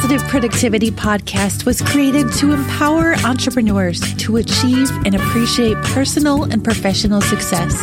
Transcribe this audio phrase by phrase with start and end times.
[0.00, 7.20] Positive Productivity Podcast was created to empower entrepreneurs to achieve and appreciate personal and professional
[7.20, 7.74] success.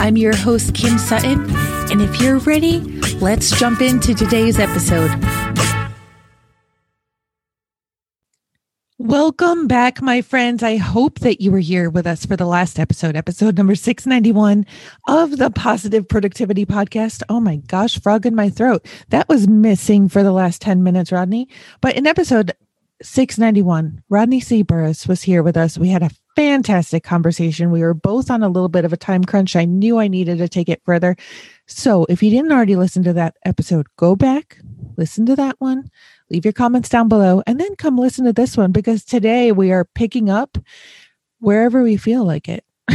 [0.00, 1.46] I'm your host, Kim Sutton,
[1.92, 2.80] and if you're ready,
[3.20, 5.10] let's jump into today's episode.
[9.10, 10.62] Welcome back, my friends.
[10.62, 14.64] I hope that you were here with us for the last episode, episode number 691
[15.08, 17.24] of the Positive Productivity Podcast.
[17.28, 18.86] Oh my gosh, frog in my throat.
[19.08, 21.48] That was missing for the last 10 minutes, Rodney.
[21.80, 22.52] But in episode
[23.02, 24.62] 691, Rodney C.
[24.62, 25.76] Burris was here with us.
[25.76, 27.72] We had a fantastic conversation.
[27.72, 29.56] We were both on a little bit of a time crunch.
[29.56, 31.16] I knew I needed to take it further.
[31.66, 34.60] So if you didn't already listen to that episode, go back,
[34.96, 35.90] listen to that one
[36.30, 39.72] leave your comments down below and then come listen to this one because today we
[39.72, 40.58] are picking up
[41.40, 42.64] wherever we feel like it.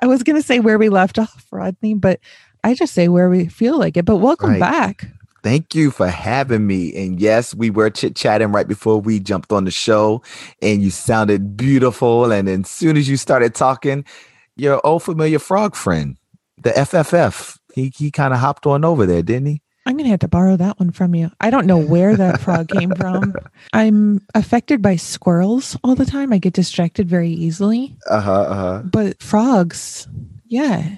[0.00, 2.20] I was going to say where we left off, Rodney, but
[2.62, 4.04] I just say where we feel like it.
[4.04, 4.60] But welcome right.
[4.60, 5.08] back.
[5.42, 6.94] Thank you for having me.
[6.96, 10.22] And yes, we were chit chatting right before we jumped on the show,
[10.60, 12.32] and you sounded beautiful.
[12.32, 14.04] And then as soon as you started talking,
[14.56, 16.16] your old familiar frog friend,
[16.58, 19.62] the FFF, he, he kind of hopped on over there, didn't he?
[19.86, 21.30] I'm going to have to borrow that one from you.
[21.40, 23.34] I don't know where that frog came from.
[23.72, 26.32] I'm affected by squirrels all the time.
[26.32, 27.96] I get distracted very easily.
[28.08, 28.82] Uh-huh, uh-huh.
[28.84, 30.08] But frogs,
[30.46, 30.96] yeah.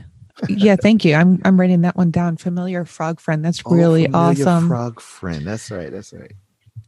[0.49, 1.15] Yeah, thank you.
[1.15, 2.37] I'm I'm writing that one down.
[2.37, 3.45] Familiar frog friend.
[3.45, 4.69] That's oh, really awesome.
[4.69, 5.47] Frog friend.
[5.47, 5.91] That's right.
[5.91, 6.33] That's right.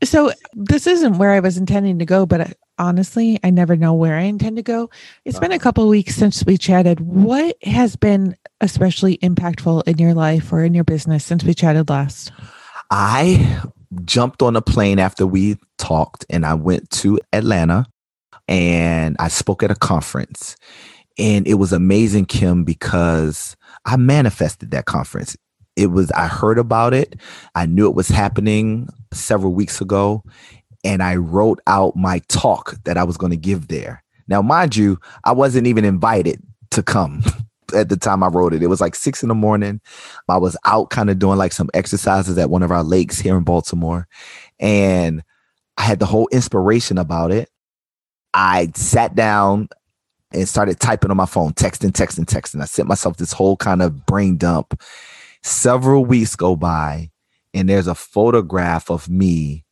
[0.02, 4.16] So this isn't where I was intending to go, but honestly, I never know where
[4.16, 4.90] I intend to go.
[5.24, 5.40] It's uh-huh.
[5.42, 5.62] been a uh-huh.
[5.62, 7.00] couple weeks since we chatted.
[7.00, 11.90] What has been especially impactful in your life or in your business since we chatted
[11.90, 12.32] last?
[12.90, 13.62] I
[14.04, 17.86] jumped on a plane after we talked and I went to Atlanta
[18.48, 20.56] and I spoke at a conference.
[21.18, 25.36] And it was amazing, Kim, because I manifested that conference.
[25.80, 27.16] It was, I heard about it.
[27.54, 30.22] I knew it was happening several weeks ago
[30.84, 34.02] and I wrote out my talk that I was going to give there.
[34.28, 36.42] Now, mind you, I wasn't even invited
[36.72, 37.22] to come
[37.74, 38.62] at the time I wrote it.
[38.62, 39.80] It was like six in the morning.
[40.28, 43.36] I was out kind of doing like some exercises at one of our lakes here
[43.36, 44.06] in Baltimore.
[44.58, 45.22] And
[45.76, 47.48] I had the whole inspiration about it.
[48.32, 49.68] I sat down
[50.32, 52.62] and started typing on my phone, texting, texting, texting.
[52.62, 54.80] I sent myself this whole kind of brain dump.
[55.42, 57.10] Several weeks go by,
[57.54, 59.64] and there's a photograph of me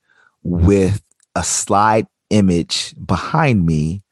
[0.42, 1.02] with
[1.34, 4.02] a slide image behind me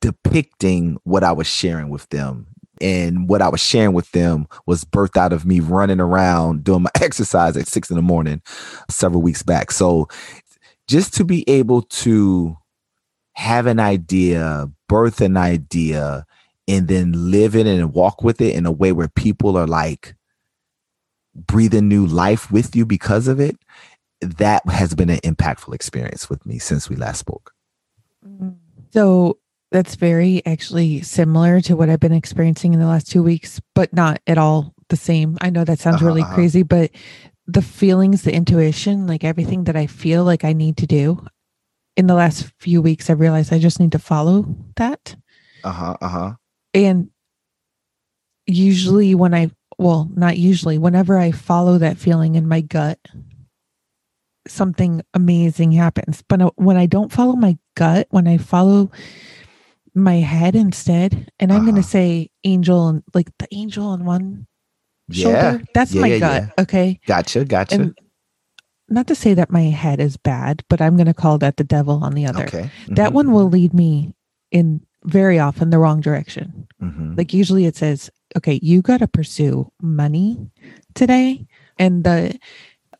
[0.00, 2.46] depicting what I was sharing with them.
[2.80, 6.82] And what I was sharing with them was birthed out of me running around doing
[6.82, 8.42] my exercise at six in the morning
[8.90, 9.70] several weeks back.
[9.70, 10.08] So
[10.88, 12.56] just to be able to
[13.34, 16.26] have an idea, birth an idea,
[16.66, 19.66] and then live in it and walk with it in a way where people are
[19.66, 20.14] like
[21.34, 23.56] breathing new life with you because of it
[24.20, 27.52] that has been an impactful experience with me since we last spoke.
[28.92, 29.38] So
[29.70, 33.92] that's very actually similar to what I've been experiencing in the last two weeks, but
[33.92, 35.36] not at all the same.
[35.40, 36.34] I know that sounds uh-huh, really uh-huh.
[36.34, 36.90] crazy, but
[37.46, 41.26] the feelings, the intuition, like everything that I feel like I need to do
[41.96, 44.46] in the last few weeks, I've realized I just need to follow
[44.76, 45.16] that.
[45.62, 45.96] Uh huh.
[46.00, 46.32] Uh huh.
[46.72, 47.10] And
[48.46, 52.98] usually, when I, well, not usually, whenever I follow that feeling in my gut,
[54.46, 56.22] something amazing happens.
[56.28, 58.90] But uh, when I don't follow my gut, when I follow
[59.94, 61.70] my head instead, and I'm uh-huh.
[61.70, 64.46] going to say angel and like the angel on one
[65.08, 65.22] yeah.
[65.22, 66.52] shoulder, that's yeah, my yeah, gut.
[66.58, 67.00] Okay.
[67.06, 67.44] Gotcha.
[67.44, 67.74] Gotcha.
[67.74, 67.98] And
[68.88, 71.64] not to say that my head is bad, but I'm going to call that the
[71.64, 72.44] devil on the other.
[72.44, 72.70] Okay.
[72.82, 72.94] Mm-hmm.
[72.94, 74.14] That one will lead me
[74.50, 76.66] in very often the wrong direction.
[76.82, 77.14] Mm-hmm.
[77.16, 80.50] Like usually it says, okay, you got to pursue money
[80.94, 81.46] today.
[81.78, 82.38] And the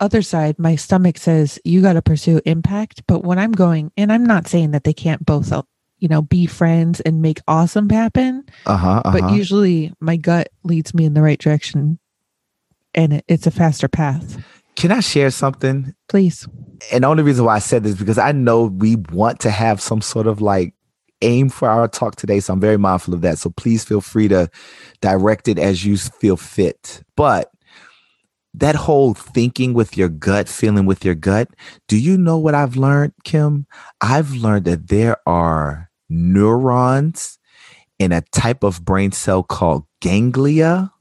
[0.01, 3.03] other side, my stomach says you got to pursue impact.
[3.07, 5.63] But when I'm going, and I'm not saying that they can't both, uh,
[5.99, 8.45] you know, be friends and make awesome happen.
[8.67, 9.19] Uh-huh, uh-huh.
[9.19, 11.99] But usually my gut leads me in the right direction
[12.95, 14.43] and it's a faster path.
[14.77, 15.95] Can I share something?
[16.09, 16.49] Please.
[16.93, 19.81] And the only reason why I said this because I know we want to have
[19.81, 20.75] some sort of like
[21.23, 22.41] aim for our talk today.
[22.41, 23.39] So I'm very mindful of that.
[23.39, 24.51] So please feel free to
[25.01, 27.03] direct it as you feel fit.
[27.17, 27.51] But
[28.53, 31.49] that whole thinking with your gut, feeling with your gut,
[31.89, 33.67] do you know what I've learned, Kim?
[34.01, 37.39] I've learned that there are neurons
[37.99, 40.93] in a type of brain cell called ganglia,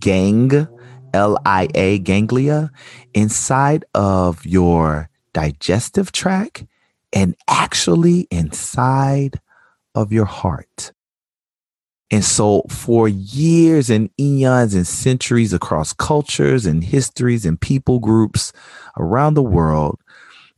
[0.00, 0.68] gang,
[1.12, 2.70] L I A, ganglia,
[3.12, 6.64] inside of your digestive tract
[7.14, 9.40] and actually inside
[9.94, 10.92] of your heart.
[12.10, 18.52] And so, for years and eons and centuries across cultures and histories and people groups
[18.98, 19.98] around the world,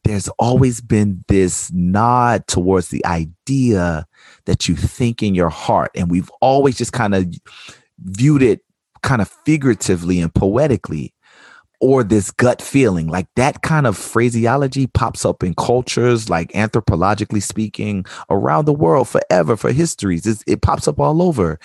[0.04, 4.06] there's always been this nod towards the idea
[4.46, 5.90] that you think in your heart.
[5.94, 7.26] And we've always just kind of
[7.98, 8.60] viewed it
[9.02, 11.14] kind of figuratively and poetically
[11.81, 13.08] or this gut feeling.
[13.08, 19.08] Like that kind of phraseology pops up in cultures like anthropologically speaking around the world
[19.08, 20.26] forever for histories.
[20.26, 21.58] It's, it pops up all over.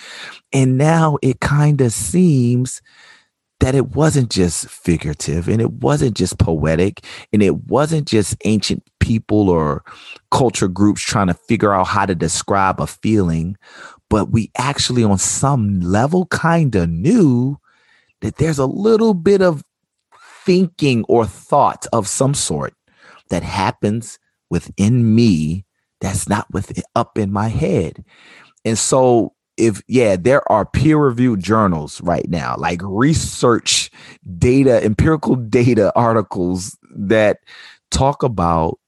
[0.52, 2.82] And now it kind of seems
[3.60, 8.82] that it wasn't just figurative and it wasn't just poetic and it wasn't just ancient
[8.98, 9.84] people or
[10.32, 13.56] culture groups trying to figure out how to describe a feeling
[14.12, 17.56] but we actually on some level kind of knew
[18.20, 19.62] that there's a little bit of
[20.44, 22.74] thinking or thought of some sort
[23.30, 24.18] that happens
[24.50, 25.64] within me
[26.00, 28.04] that's not with up in my head.
[28.64, 33.90] And so if yeah, there are peer-reviewed journals right now, like research
[34.38, 37.38] data, empirical data articles that
[37.90, 38.78] talk about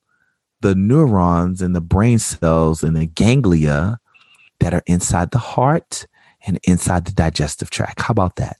[0.60, 3.98] the neurons and the brain cells and the ganglia
[4.60, 6.06] that are inside the heart
[6.46, 8.00] and inside the digestive tract.
[8.00, 8.56] How about that?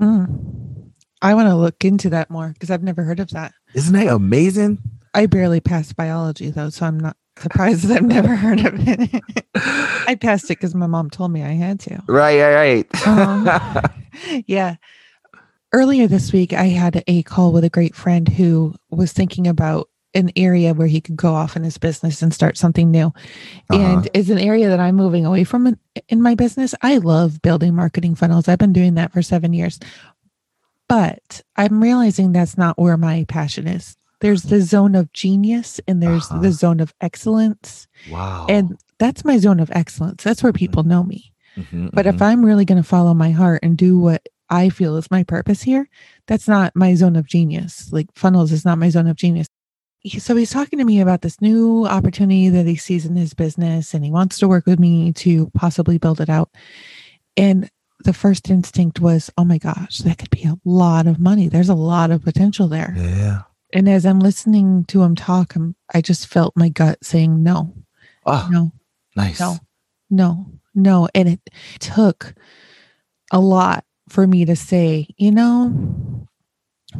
[0.00, 0.81] Mm.
[1.22, 3.54] I want to look into that more because I've never heard of that.
[3.74, 4.78] Isn't that amazing?
[5.14, 9.22] I barely passed biology though, so I'm not surprised that I've never heard of it.
[9.54, 12.02] I passed it because my mom told me I had to.
[12.08, 13.06] Right, right, right.
[13.06, 13.48] Um,
[14.46, 14.76] yeah.
[15.72, 19.88] Earlier this week, I had a call with a great friend who was thinking about
[20.14, 23.06] an area where he could go off in his business and start something new.
[23.70, 23.78] Uh-huh.
[23.78, 25.78] And it's an area that I'm moving away from in,
[26.08, 26.74] in my business.
[26.82, 28.48] I love building marketing funnels.
[28.48, 29.78] I've been doing that for seven years.
[30.92, 33.96] But I'm realizing that's not where my passion is.
[34.20, 36.40] There's the zone of genius and there's uh-huh.
[36.40, 37.88] the zone of excellence.
[38.10, 38.44] Wow.
[38.46, 40.22] And that's my zone of excellence.
[40.22, 41.32] That's where people know me.
[41.56, 42.14] Mm-hmm, but mm-hmm.
[42.14, 45.22] if I'm really going to follow my heart and do what I feel is my
[45.22, 45.88] purpose here,
[46.26, 47.90] that's not my zone of genius.
[47.90, 49.46] Like funnels is not my zone of genius.
[50.18, 53.94] So he's talking to me about this new opportunity that he sees in his business
[53.94, 56.50] and he wants to work with me to possibly build it out.
[57.34, 57.70] And
[58.04, 61.48] the first instinct was, oh my gosh, that could be a lot of money.
[61.48, 62.94] There's a lot of potential there.
[62.96, 63.42] Yeah.
[63.72, 67.74] And as I'm listening to him talk, I'm, I just felt my gut saying no.
[68.26, 68.72] Oh, no.
[69.16, 69.40] Nice.
[69.40, 69.56] No,
[70.10, 71.08] no, no.
[71.14, 71.40] And it
[71.78, 72.34] took
[73.30, 76.28] a lot for me to say, you know,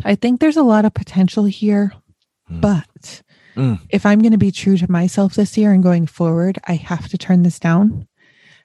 [0.05, 1.93] I think there's a lot of potential here,
[2.51, 2.61] mm.
[2.61, 3.23] but
[3.55, 3.79] mm.
[3.91, 7.09] if I'm going to be true to myself this year and going forward, I have
[7.09, 8.09] to turn this down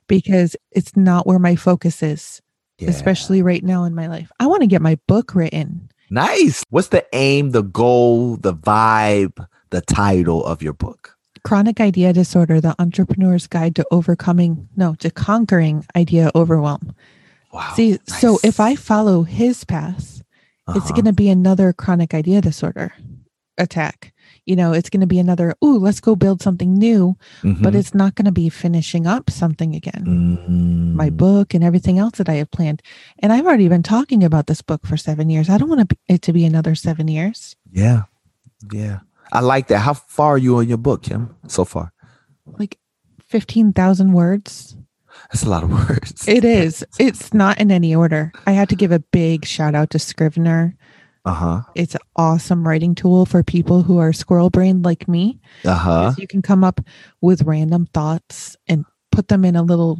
[0.07, 2.41] because it's not where my focus is,
[2.79, 2.89] yeah.
[2.89, 4.31] especially right now in my life.
[4.39, 5.89] I want to get my book written.
[6.09, 6.63] Nice.
[6.69, 11.15] What's the aim, the goal, the vibe, the title of your book?
[11.43, 16.95] Chronic Idea Disorder, the Entrepreneur's Guide to Overcoming, no, to Conquering Idea Overwhelm.
[17.53, 17.73] Wow.
[17.75, 18.21] See, nice.
[18.21, 20.21] so if I follow his path,
[20.67, 20.77] uh-huh.
[20.77, 22.93] it's going to be another chronic idea disorder
[23.57, 24.13] attack.
[24.45, 27.61] You know it's going to be another oh let's go build something new mm-hmm.
[27.61, 30.03] but it's not going to be finishing up something again.
[30.05, 30.95] Mm-hmm.
[30.95, 32.81] my book and everything else that i have planned.
[33.19, 35.49] And i've already been talking about this book for seven years.
[35.49, 37.55] I don't want it to be another seven years.
[37.71, 38.03] Yeah.
[38.71, 38.99] Yeah.
[39.31, 39.79] I like that.
[39.79, 41.91] How far are you on your book kim so far?
[42.45, 42.77] Like
[43.27, 44.77] 15000 words.
[45.31, 46.27] That's a lot of words.
[46.27, 46.85] It is.
[46.99, 48.31] It's not in any order.
[48.45, 50.75] I had to give a big shout out to Scrivener
[51.27, 51.61] uh-huh.
[51.75, 55.41] It's an awesome writing tool for people who are squirrel brained like me.
[55.65, 56.13] Uh-huh.
[56.17, 56.79] You can come up
[57.19, 59.99] with random thoughts and put them in a little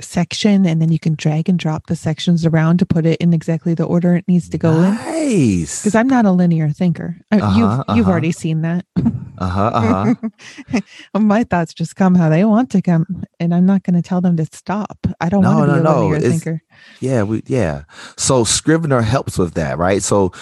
[0.00, 3.32] section and then you can drag and drop the sections around to put it in
[3.32, 5.06] exactly the order it needs to go nice.
[5.06, 5.28] in.
[5.28, 5.80] Nice.
[5.80, 7.16] Because I'm not a linear thinker.
[7.30, 7.94] Uh-huh, you've uh-huh.
[7.94, 8.84] you've already seen that.
[9.38, 10.14] uh-huh.
[10.22, 10.80] Uh-huh.
[11.18, 13.24] My thoughts just come how they want to come.
[13.40, 14.98] And I'm not going to tell them to stop.
[15.20, 16.00] I don't no, want to be no, a no.
[16.02, 16.62] linear it's, thinker.
[17.00, 17.84] Yeah, we yeah.
[18.16, 20.02] So Scrivener helps with that, right?
[20.02, 20.32] So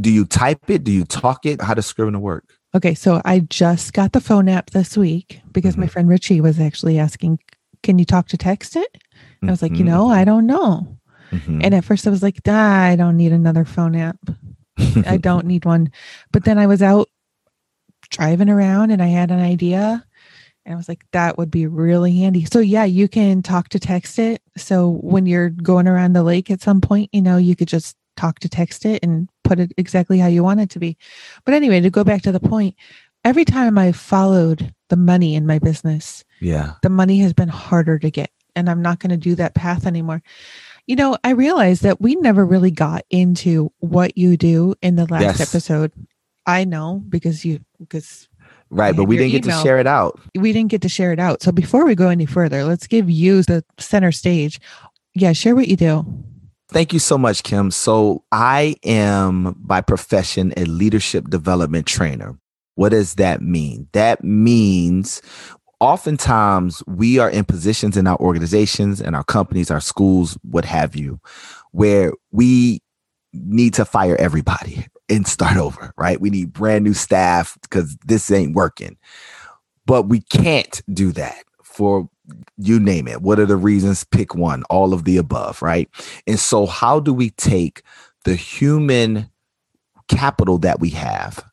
[0.00, 0.84] do you type it?
[0.84, 1.60] Do you talk it?
[1.60, 2.44] How does Scrivener work?
[2.74, 5.82] Okay, so I just got the phone app this week because mm-hmm.
[5.82, 7.38] my friend Richie was actually asking,
[7.82, 8.98] "Can you talk to text it?"
[9.42, 9.88] I was like, you mm-hmm.
[9.88, 10.98] know, I don't know.
[11.30, 11.60] Mm-hmm.
[11.62, 14.18] And at first I was like, I don't need another phone app.
[15.04, 15.90] I don't need one.
[16.32, 17.08] But then I was out
[18.10, 20.04] driving around and I had an idea
[20.64, 22.44] and I was like, that would be really handy.
[22.44, 24.42] So yeah, you can talk to text it.
[24.56, 27.96] So when you're going around the lake at some point, you know, you could just
[28.16, 30.96] talk to text it and put it exactly how you want it to be.
[31.44, 32.74] But anyway, to go back to the point,
[33.24, 37.98] every time I followed the money in my business, yeah, the money has been harder
[37.98, 40.22] to get and I'm not going to do that path anymore.
[40.86, 45.06] You know, I realized that we never really got into what you do in the
[45.06, 45.54] last yes.
[45.54, 45.92] episode.
[46.46, 48.28] I know because you because
[48.68, 49.42] Right, but we didn't email.
[49.42, 50.20] get to share it out.
[50.36, 51.40] We didn't get to share it out.
[51.42, 54.58] So before we go any further, let's give you the center stage
[55.14, 56.04] Yeah, share what you do.
[56.68, 57.70] Thank you so much, Kim.
[57.70, 62.36] So, I am by profession a leadership development trainer.
[62.74, 63.88] What does that mean?
[63.92, 65.22] That means
[65.80, 70.96] oftentimes we are in positions in our organizations and our companies, our schools, what have
[70.96, 71.20] you,
[71.72, 72.80] where we
[73.32, 76.20] need to fire everybody and start over, right?
[76.20, 78.96] We need brand new staff because this ain't working.
[79.84, 82.08] But we can't do that for
[82.56, 83.22] you name it.
[83.22, 84.02] What are the reasons?
[84.02, 85.88] Pick one, all of the above, right?
[86.26, 87.82] And so, how do we take
[88.24, 89.30] the human
[90.08, 91.44] capital that we have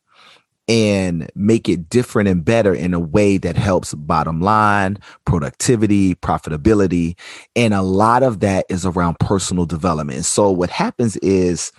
[0.68, 7.18] and make it different and better in a way that helps bottom line, productivity, profitability.
[7.54, 10.24] And a lot of that is around personal development.
[10.24, 11.72] so what happens is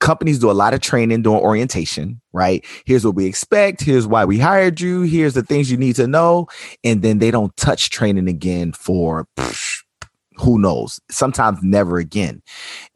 [0.00, 2.64] companies do a lot of training during orientation, right?
[2.84, 3.80] Here's what we expect.
[3.80, 5.02] Here's why we hired you.
[5.02, 6.48] Here's the things you need to know.
[6.82, 9.26] And then they don't touch training again for
[10.36, 12.42] who knows, sometimes never again.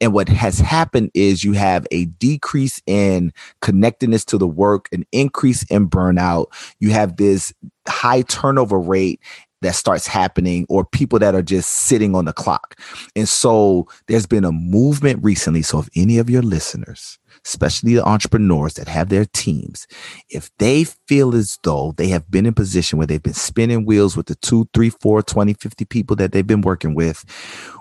[0.00, 5.04] And what has happened is you have a decrease in connectedness to the work, an
[5.12, 6.46] increase in burnout.
[6.80, 7.52] You have this
[7.86, 9.20] high turnover rate
[9.62, 12.78] that starts happening or people that are just sitting on the clock.
[13.16, 15.62] And so there's been a movement recently.
[15.62, 19.86] So if any of your listeners especially the entrepreneurs that have their teams,
[20.30, 24.16] if they feel as though they have been in position where they've been spinning wheels
[24.16, 27.24] with the two, three, four, 20, 50 people that they've been working with,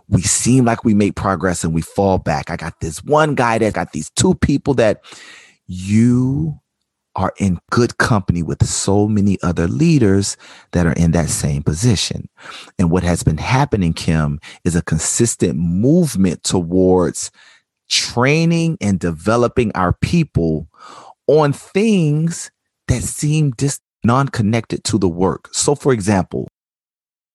[0.09, 2.49] we seem like we make progress and we fall back.
[2.49, 5.03] I got this one guy that got these two people that
[5.67, 6.59] you
[7.17, 10.37] are in good company with so many other leaders
[10.71, 12.29] that are in that same position.
[12.77, 17.31] And what has been happening, Kim, is a consistent movement towards
[17.89, 20.67] training and developing our people
[21.27, 22.51] on things
[22.87, 25.49] that seem just non-connected to the work.
[25.53, 26.47] So for example,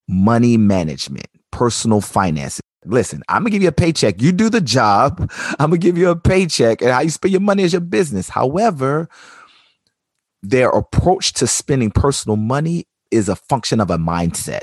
[0.09, 2.61] money management, personal finances.
[2.85, 4.21] Listen, I'm gonna give you a paycheck.
[4.21, 5.31] You do the job.
[5.59, 8.29] I'm gonna give you a paycheck, and how you spend your money is your business.
[8.29, 9.09] However,
[10.43, 14.63] their approach to spending personal money is a function of a mindset.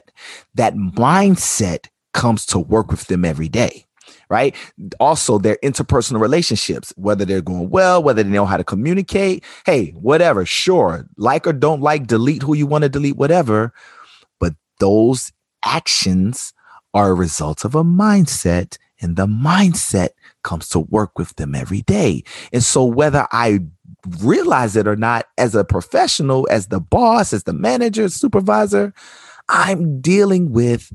[0.55, 3.85] That mindset comes to work with them every day
[4.29, 4.55] right?
[4.99, 9.43] Also, their interpersonal relationships, whether they're going well, whether they know how to communicate.
[9.65, 13.73] Hey, whatever, sure, like or don't like, delete who you want to delete, whatever.
[14.39, 15.31] But those
[15.63, 16.53] actions
[16.93, 20.09] are a result of a mindset, and the mindset
[20.43, 22.23] comes to work with them every day.
[22.53, 23.59] And so, whether I
[24.21, 28.93] realize it or not, as a professional, as the boss, as the manager, supervisor,
[29.49, 30.93] I'm dealing with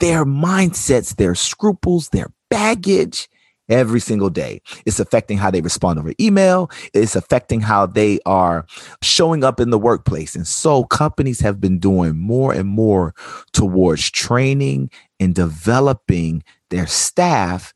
[0.00, 3.28] their mindsets, their scruples, their baggage
[3.68, 4.60] every single day.
[4.84, 6.70] It's affecting how they respond over email.
[6.94, 8.66] It's affecting how they are
[9.02, 10.34] showing up in the workplace.
[10.34, 13.14] And so companies have been doing more and more
[13.52, 17.74] towards training and developing their staff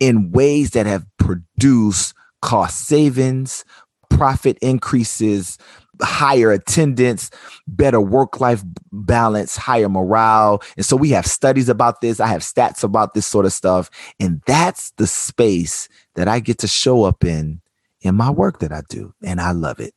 [0.00, 3.64] in ways that have produced cost savings,
[4.10, 5.58] profit increases,
[6.02, 7.30] higher attendance,
[7.66, 10.62] better work life balance, higher morale.
[10.76, 12.20] And so we have studies about this.
[12.20, 13.90] I have stats about this sort of stuff.
[14.20, 17.60] And that's the space that I get to show up in
[18.00, 19.14] in my work that I do.
[19.22, 19.94] And I love it.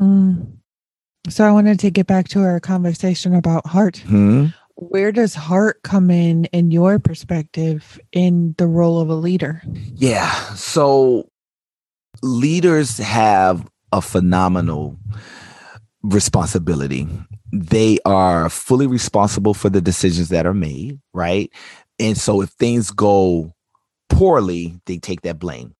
[0.00, 0.58] Mm.
[1.28, 3.98] So I wanted to get back to our conversation about heart.
[3.98, 4.46] Hmm?
[4.76, 9.62] Where does heart come in in your perspective in the role of a leader?
[9.94, 10.32] Yeah.
[10.54, 11.30] So
[12.22, 14.98] leaders have a phenomenal
[16.02, 17.08] responsibility.
[17.52, 21.50] They are fully responsible for the decisions that are made, right?
[21.98, 23.54] And so if things go
[24.10, 25.74] poorly, they take that blame.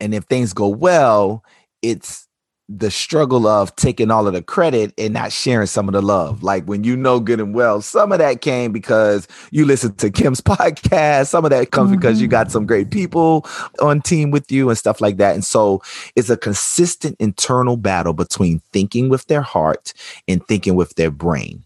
[0.00, 1.44] And if things go well,
[1.82, 2.25] it's
[2.68, 6.42] the struggle of taking all of the credit and not sharing some of the love.
[6.42, 10.10] Like when you know good and well, some of that came because you listened to
[10.10, 11.28] Kim's podcast.
[11.28, 12.00] Some of that comes mm-hmm.
[12.00, 13.46] because you got some great people
[13.80, 15.34] on team with you and stuff like that.
[15.34, 15.80] And so
[16.16, 19.92] it's a consistent internal battle between thinking with their heart
[20.26, 21.64] and thinking with their brain.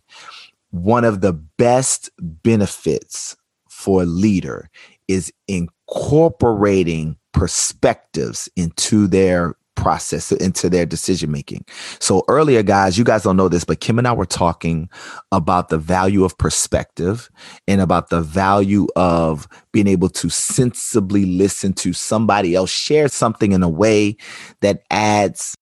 [0.70, 3.36] One of the best benefits
[3.68, 4.68] for a leader
[5.08, 11.64] is incorporating perspectives into their process into their decision making.
[12.00, 14.88] So earlier, guys, you guys don't know this, but Kim and I were talking
[15.32, 17.30] about the value of perspective
[17.66, 23.52] and about the value of being able to sensibly listen to somebody else share something
[23.52, 24.16] in a way
[24.60, 25.54] that adds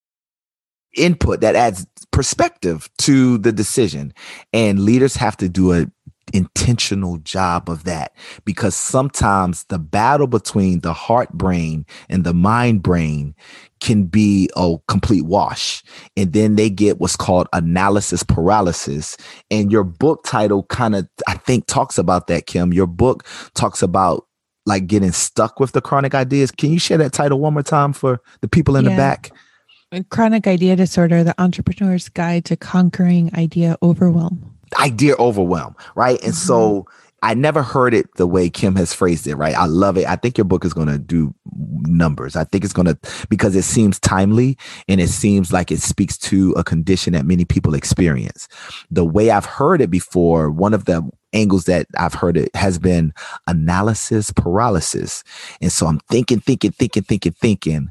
[0.97, 4.13] input, that adds perspective to the decision.
[4.53, 5.87] And leaders have to do a
[6.33, 12.83] intentional job of that because sometimes the battle between the heart brain and the mind
[12.83, 13.35] brain
[13.81, 15.83] can be a complete wash.
[16.17, 19.17] And then they get what's called analysis paralysis.
[19.51, 22.73] And your book title kind of, I think, talks about that, Kim.
[22.73, 24.27] Your book talks about
[24.67, 26.51] like getting stuck with the chronic ideas.
[26.51, 28.91] Can you share that title one more time for the people in Yeah.
[28.91, 29.31] the back?
[30.11, 34.48] Chronic idea disorder, the entrepreneur's guide to conquering idea overwhelm.
[34.79, 36.23] Idea overwhelm, right?
[36.23, 37.09] And so mm-hmm.
[37.23, 39.57] I never heard it the way Kim has phrased it, right?
[39.57, 40.07] I love it.
[40.07, 41.35] I think your book is going to do
[41.83, 42.37] numbers.
[42.37, 42.97] I think it's going to,
[43.29, 44.57] because it seems timely
[44.87, 48.47] and it seems like it speaks to a condition that many people experience.
[48.91, 52.79] The way I've heard it before, one of the angles that I've heard it has
[52.79, 53.13] been
[53.49, 55.25] analysis paralysis.
[55.61, 57.91] And so I'm thinking, thinking, thinking, thinking, thinking,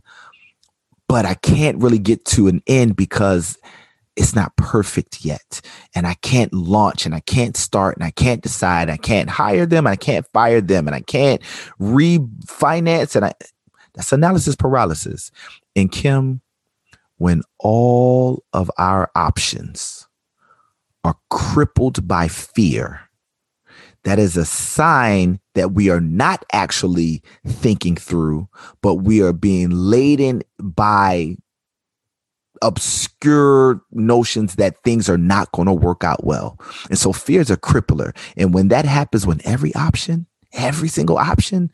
[1.10, 3.58] but I can't really get to an end because
[4.18, 5.62] it's not perfect yet.
[5.96, 8.90] And I can't launch and I can't start and I can't decide.
[8.90, 9.86] I can't hire them.
[9.86, 11.42] I can't fire them and I can't
[11.80, 13.16] refinance.
[13.16, 13.34] And I
[13.94, 15.32] that's analysis paralysis.
[15.76, 16.42] And Kim,
[17.18, 20.08] when all of our options
[21.04, 23.02] are crippled by fear,
[24.04, 28.48] that is a sign that we are not actually thinking through,
[28.82, 31.38] but we are being laden by
[32.62, 36.60] obscure notions that things are not going to work out well.
[36.90, 38.16] And so fear is a crippler.
[38.36, 41.72] And when that happens, when every option, every single option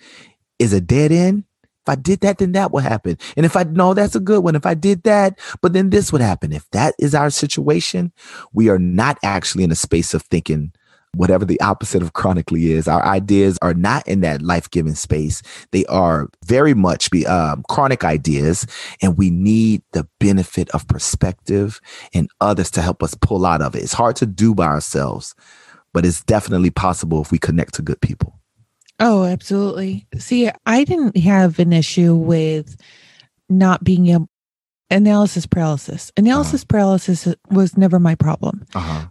[0.59, 1.45] is a dead end,
[1.85, 3.17] if I did that, then that would happen.
[3.35, 6.13] And if I know that's a good one, if I did that, but then this
[6.13, 6.53] would happen.
[6.53, 8.13] If that is our situation,
[8.53, 10.71] we are not actually in a space of thinking
[11.15, 12.87] whatever the opposite of chronically is.
[12.87, 15.41] Our ideas are not in that life giving space.
[15.71, 18.65] They are very much be um, chronic ideas,
[19.01, 21.79] and we need the benefit of perspective
[22.13, 23.83] and others to help us pull out of it.
[23.83, 25.35] It's hard to do by ourselves,
[25.93, 28.39] but it's definitely possible if we connect to good people.
[28.99, 30.07] Oh, absolutely.
[30.17, 32.77] See, I didn't have an issue with
[33.49, 34.29] not being able
[34.89, 36.11] analysis paralysis.
[36.15, 38.65] Analysis paralysis was never my problem.
[38.75, 39.07] Uh-huh.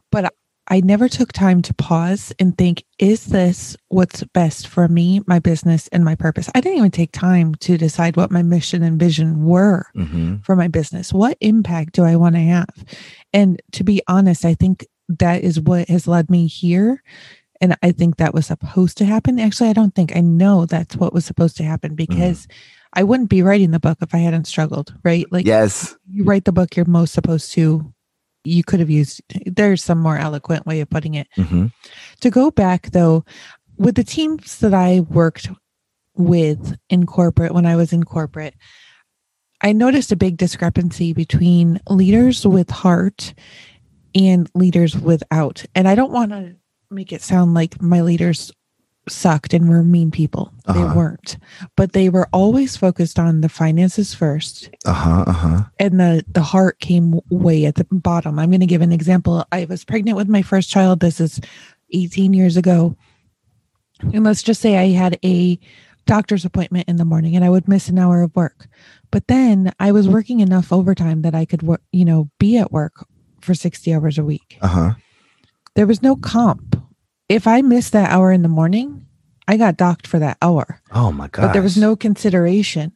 [0.69, 5.39] I never took time to pause and think, is this what's best for me, my
[5.41, 6.49] business, and my purpose?
[6.55, 10.37] I didn't even take time to decide what my mission and vision were Mm-hmm.
[10.45, 11.13] for my business.
[11.13, 12.69] What impact do I want to have?
[13.33, 17.03] And to be honest, I think that is what has led me here.
[17.61, 19.39] And I think that was supposed to happen.
[19.39, 22.47] Actually, I don't think I know that's what was supposed to happen because
[22.93, 25.27] I wouldn't be writing the book if I hadn't struggled, right?
[25.33, 25.97] Like Yes.
[26.09, 27.93] you write the book you're most supposed to.
[28.45, 31.29] You could have used, there's some more eloquent way of putting it.
[31.37, 31.67] Mm-hmm.
[32.21, 33.25] To go back though,
[33.77, 35.49] with the teams that I worked
[36.15, 38.55] with in corporate, when I was in corporate,
[39.63, 43.33] I noticed a big discrepancy between leaders with heart
[44.15, 45.65] and leaders without.
[45.75, 46.57] And I don't want to
[46.91, 48.53] make it sound like my leaders
[49.09, 50.53] sucked and were mean people.
[50.67, 50.79] Uh-huh.
[50.79, 51.37] They weren't.
[51.77, 55.25] But they were always focused on the finances first Uh-huh.
[55.27, 55.65] Uh-huh.
[55.79, 58.39] and the the heart came way at the bottom.
[58.39, 59.45] I'm going to give an example.
[59.51, 61.01] I was pregnant with my first child.
[61.01, 61.41] This is
[61.93, 62.97] 18 years ago.
[64.13, 65.59] And let's just say I had a
[66.07, 68.67] doctor's appointment in the morning and I would miss an hour of work.
[69.11, 71.63] But then I was working enough overtime that I could
[71.93, 73.07] you know, be at work
[73.41, 74.59] for 60 hours a week.
[74.61, 74.95] Uh-huh.
[75.75, 76.72] There was no comp.
[77.33, 79.07] If I missed that hour in the morning,
[79.49, 80.81] I got docked for that hour.
[80.93, 81.47] Oh my god.
[81.47, 82.93] But there was no consideration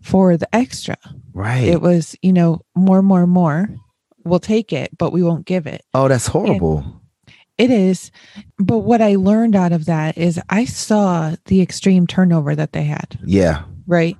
[0.00, 0.96] for the extra
[1.32, 1.64] right.
[1.64, 3.68] it was you know more more more
[4.24, 7.02] we'll take it but we won't give it oh, that's horrible.
[7.58, 8.10] it is
[8.58, 12.84] but what i learned out of that is i saw the extreme turnover that they
[12.84, 13.64] had Yeah.
[13.88, 14.16] Right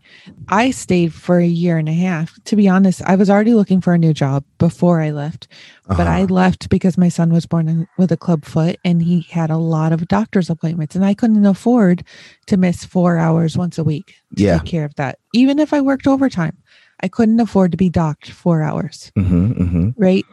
[0.49, 3.81] i stayed for a year and a half to be honest i was already looking
[3.81, 5.47] for a new job before i left
[5.87, 6.35] but I Uh-huh.
[6.35, 9.57] left because my son was born in, with a club foot and he had a
[9.57, 12.05] lot of doctor's appointments and I couldn't afford
[12.47, 14.59] to miss 4 hours once a week to Yeah.
[14.59, 16.59] take care of that even if I worked overtime
[17.03, 19.53] I couldn't afford to be docked 4 hours Mm-hmm.
[19.63, 19.89] Mm-hmm.
[19.97, 20.27] right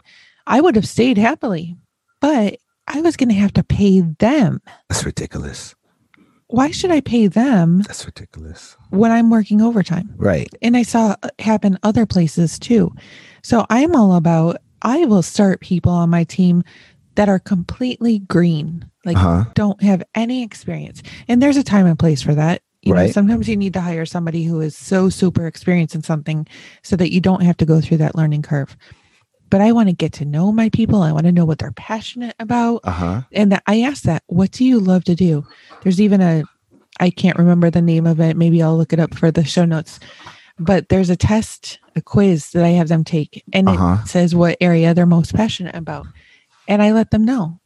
[0.47, 1.77] I would have stayed happily
[2.19, 5.73] but I was going to have to pay them That's ridiculous.
[6.55, 8.77] Why should I pay them That's ridiculous.
[8.89, 10.47] when I'm working overtime Right.
[10.61, 12.93] and I saw it happen other places too.
[13.43, 16.63] So I'm all about I will start people on my team
[17.15, 19.45] that are completely green, like Uh-huh.
[19.53, 21.01] don't have any experience.
[21.27, 22.61] And there's a time and place for that.
[22.83, 23.13] You know, Right.
[23.13, 26.45] sometimes you need to hire somebody who is so super experienced in something
[26.83, 28.77] so that you don't have to go through that learning curve.
[29.49, 31.01] But I want to get to know my people.
[31.01, 33.21] I want to know what they're passionate about Uh-huh.
[33.31, 35.45] and that I asked that, what do you love to do?
[35.81, 36.43] There's even a,
[36.99, 38.35] I can't remember the name of it.
[38.37, 39.99] Maybe I'll look it up for the show notes.
[40.57, 43.97] But there's a test, a quiz that I have them take, and Uh-huh.
[44.01, 46.07] it says what area they're most passionate about,
[46.67, 47.59] and I let them know.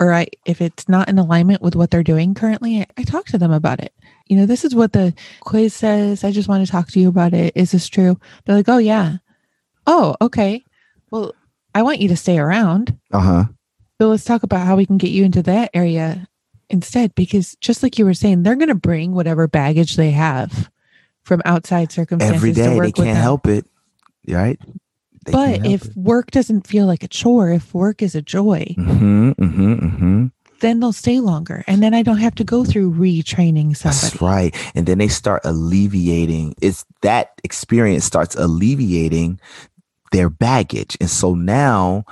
[0.00, 3.26] Or I, if it's not in alignment with what they're doing currently, I, I talk
[3.26, 3.92] to them about it.
[4.26, 6.24] You know, this is what the quiz says.
[6.24, 7.52] I just want to talk to you about it.
[7.54, 8.18] Is this true?
[8.44, 9.18] They're like, oh yeah.
[9.86, 10.64] Oh, okay.
[11.12, 11.34] Well,
[11.74, 12.98] I want you to stay around.
[13.12, 13.44] Uh-huh.
[14.00, 16.26] So let's talk about how we can get you into that area
[16.68, 20.70] instead because just like you were saying, they're going to bring whatever baggage they have
[21.22, 22.36] from outside circumstances.
[22.36, 23.66] Every to work they can't help it.
[24.26, 24.58] Right?
[25.24, 29.30] They But if work doesn't feel like a chore, if work is a joy, hmm
[29.32, 30.26] hmm hmm
[30.62, 31.64] then they'll stay longer.
[31.66, 34.00] And then I don't have to go through retraining somebody.
[34.00, 34.72] That's right.
[34.74, 36.54] And then they start alleviating.
[36.62, 39.40] It's that experience starts alleviating
[40.12, 40.96] their baggage.
[41.00, 42.04] And so now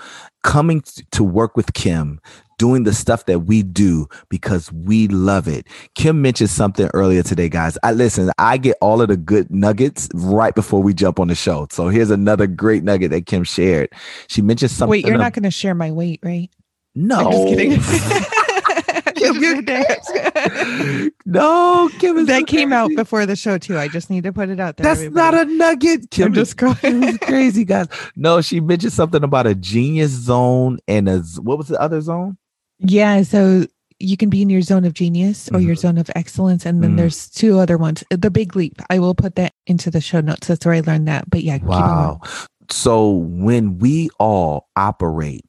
[0.42, 0.82] coming
[1.12, 2.20] to work with Kim,
[2.58, 5.66] doing the stuff that we do because we love it.
[5.94, 7.78] Kim mentioned something earlier today, guys.
[7.82, 11.34] I listen, I get all of the good nuggets right before we jump on the
[11.34, 11.68] show.
[11.70, 13.90] So here's another great nugget that Kim shared.
[14.28, 14.90] She mentioned something.
[14.90, 16.50] Wait, you're not going to share my weight, right?
[16.94, 17.16] No.
[17.18, 18.30] I'm just kidding.
[19.32, 21.10] Kim, Just you're- kidding.
[21.26, 23.78] no, Kim is that came out before the show too.
[23.78, 24.84] I just need to put it out there.
[24.94, 26.10] That's not a nugget.
[26.10, 27.02] Kim I'm just Kim going.
[27.04, 27.86] is crazy, guys.
[28.16, 32.36] No, she mentioned something about a genius zone and a what was the other zone?
[32.78, 33.66] Yeah, so
[33.98, 35.80] you can be in your zone of genius or your Mhm.
[35.80, 36.96] zone of excellence, and then Mhm.
[36.96, 38.02] there's two other ones.
[38.10, 38.80] The big leap.
[38.88, 40.46] I will put that into the show notes.
[40.46, 41.28] That's where I learned that.
[41.28, 41.80] But yeah, keep going.
[41.80, 42.20] Wow.
[42.70, 45.44] So when we all operate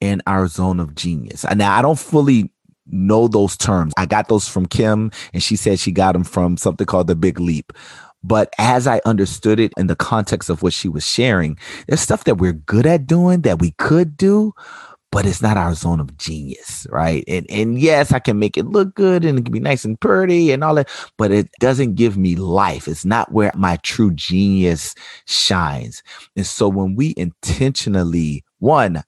[0.00, 2.50] in our zone of genius, and now I don't fully
[2.92, 3.92] know those terms.
[3.96, 7.16] I got those from Kim, and she said she got them from something called the
[7.16, 7.72] Big Leap.
[8.22, 12.24] But as I understood it in the context of what she was sharing, there's stuff
[12.24, 14.52] that we're good at doing that we could do,
[15.10, 17.24] but it's not our zone of genius, right?
[17.26, 19.98] And and yes, I can make it look good and it can be nice and
[20.00, 22.86] pretty and all that, but it doesn't give me life.
[22.86, 24.94] It's not where my true genius
[25.26, 26.02] shines.
[26.36, 29.02] And so when we intentionally, one,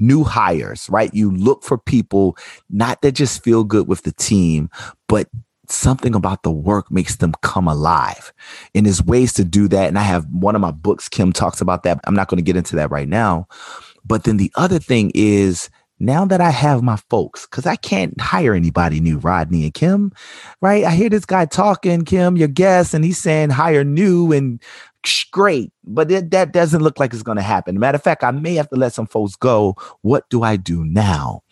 [0.00, 1.12] new hires, right?
[1.14, 2.36] You look for people
[2.68, 4.70] not that just feel good with the team,
[5.08, 5.28] but
[5.68, 8.32] something about the work makes them come alive.
[8.74, 9.88] And there's ways to do that.
[9.88, 12.00] And I have one of my books, Kim talks about that.
[12.04, 13.46] I'm not going to get into that right now.
[14.04, 18.18] But then the other thing is now that I have my folks, because I can't
[18.18, 20.12] hire anybody new, Rodney and Kim,
[20.62, 20.84] right?
[20.84, 24.62] I hear this guy talking, Kim, your guest, and he's saying hire new and
[25.30, 27.78] great, but it, that doesn't look like it's going to happen.
[27.78, 29.76] Matter of fact, I may have to let some folks go.
[30.02, 31.42] What do I do now?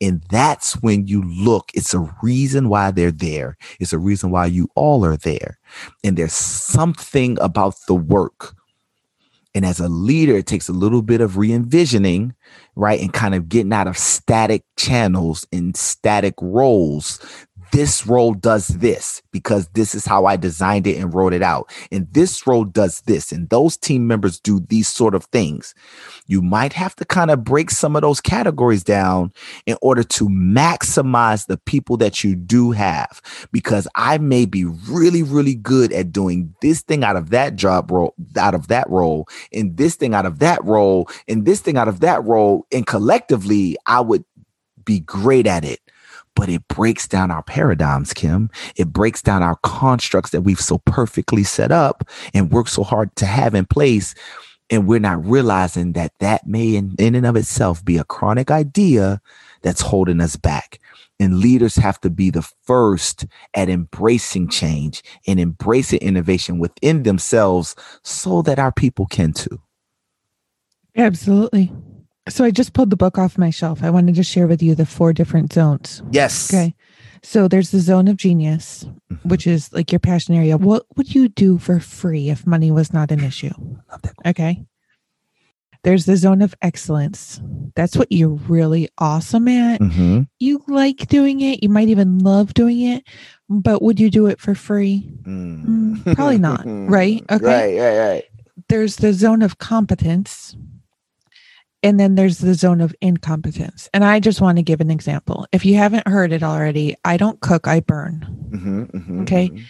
[0.00, 3.56] And that's when you look, it's a reason why they're there.
[3.80, 5.58] It's a reason why you all are there.
[6.04, 8.54] And there's something about the work.
[9.54, 12.34] And as a leader, it takes a little bit of re envisioning,
[12.76, 13.00] right?
[13.00, 17.18] And kind of getting out of static channels and static roles.
[17.72, 21.70] This role does this because this is how I designed it and wrote it out.
[21.92, 23.30] And this role does this.
[23.32, 25.74] And those team members do these sort of things.
[26.26, 29.32] You might have to kind of break some of those categories down
[29.66, 33.20] in order to maximize the people that you do have.
[33.52, 37.90] Because I may be really, really good at doing this thing out of that job
[37.90, 41.76] role, out of that role, and this thing out of that role, and this thing
[41.76, 42.66] out of that role.
[42.72, 44.24] And collectively, I would
[44.84, 45.80] be great at it.
[46.38, 48.48] But it breaks down our paradigms, Kim.
[48.76, 53.14] It breaks down our constructs that we've so perfectly set up and worked so hard
[53.16, 54.14] to have in place
[54.70, 58.50] and we're not realizing that that may in, in and of itself be a chronic
[58.50, 59.20] idea
[59.62, 60.78] that's holding us back
[61.18, 67.74] and leaders have to be the first at embracing change and embracing innovation within themselves
[68.04, 69.60] so that our people can too
[70.96, 71.72] Absolutely.
[72.28, 73.82] So I just pulled the book off my shelf.
[73.82, 76.02] I wanted to share with you the four different zones.
[76.10, 76.74] yes Okay.
[77.22, 79.28] So there's the zone of genius, Mm-hmm.
[79.28, 80.56] which is like your passion area.
[80.58, 83.50] What would you do for free if money was not an issue?
[83.90, 84.14] Love that.
[84.26, 84.64] Okay.
[85.84, 87.40] There's the zone of excellence.
[87.74, 89.80] That's what you're really awesome at.
[89.80, 90.28] Mhm.
[90.38, 91.62] You like doing it.
[91.62, 93.04] You might even love doing it,
[93.48, 95.08] but would you do it for free?
[95.22, 95.64] Mm.
[96.04, 97.24] Mm, probably not, right?
[97.30, 97.44] Okay.
[97.46, 98.24] right right right
[98.68, 100.54] There's the zone of competence.
[101.82, 103.88] And then there's the zone of incompetence.
[103.94, 105.46] And I just want to give an example.
[105.52, 108.26] If you haven't heard it already, I don't cook, I burn.
[108.50, 109.48] Mhm, mhm, Okay.
[109.50, 109.64] mhm.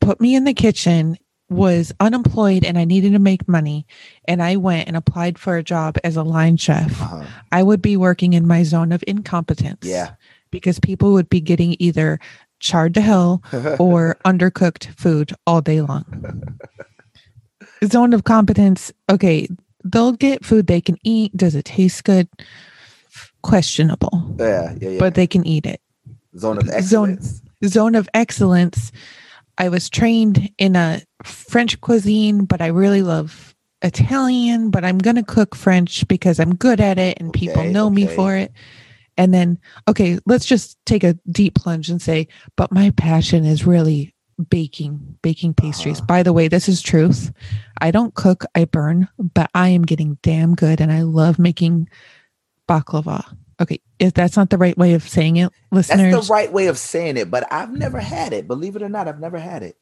[0.00, 1.16] put me in the kitchen
[1.48, 3.86] was unemployed and I needed to make money
[4.26, 7.22] and I went and applied for a job as a line chef, Uh-huh.
[7.52, 9.86] I would be working in my zone of incompetence.
[9.86, 10.14] yeah
[10.50, 12.18] Because people would be getting either
[12.60, 13.42] charred to hell
[13.78, 16.58] or undercooked food all day long.
[17.84, 19.48] zone of competence, okay,
[19.84, 21.36] they'll get food they can eat.
[21.36, 22.28] Does it taste good?
[23.42, 25.80] Questionable, yeah yeah yeah but they can eat it.
[26.36, 28.90] zone of excellence zone zone of excellence.
[29.58, 35.16] I was trained in a French cuisine, but I really love Italian, but I'm going
[35.16, 38.50] to cook French because I'm good at it and people Okay, know me for it.
[39.16, 43.64] And then, okay, let's just take a deep plunge and say, but my passion is
[43.66, 44.13] really
[44.50, 45.98] baking, baking pastries.
[45.98, 46.06] Uh-huh.
[46.06, 47.32] By the way, this is truth.
[47.80, 51.88] I don't cook, I burn, but I am getting damn good and I love making
[52.68, 53.24] baklava.
[53.60, 56.66] Okay, if that's not the right way of saying it, listeners, That's the right way
[56.66, 58.48] of saying it, but I've never had it.
[58.48, 59.76] Believe it or not, I've never had it.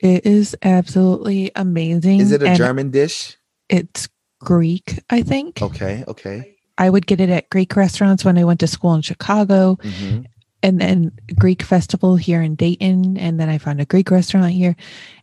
[0.00, 2.20] it is absolutely amazing.
[2.20, 3.36] Is it a and German dish?
[3.70, 4.08] It's
[4.40, 5.62] Greek, I think.
[5.62, 6.56] Okay, okay.
[6.76, 10.26] I would get it at Greek restaurants when I went to school in Chicago, Mhm.
[10.64, 14.74] And then Greek festival here in Dayton, and then I found a Greek restaurant here.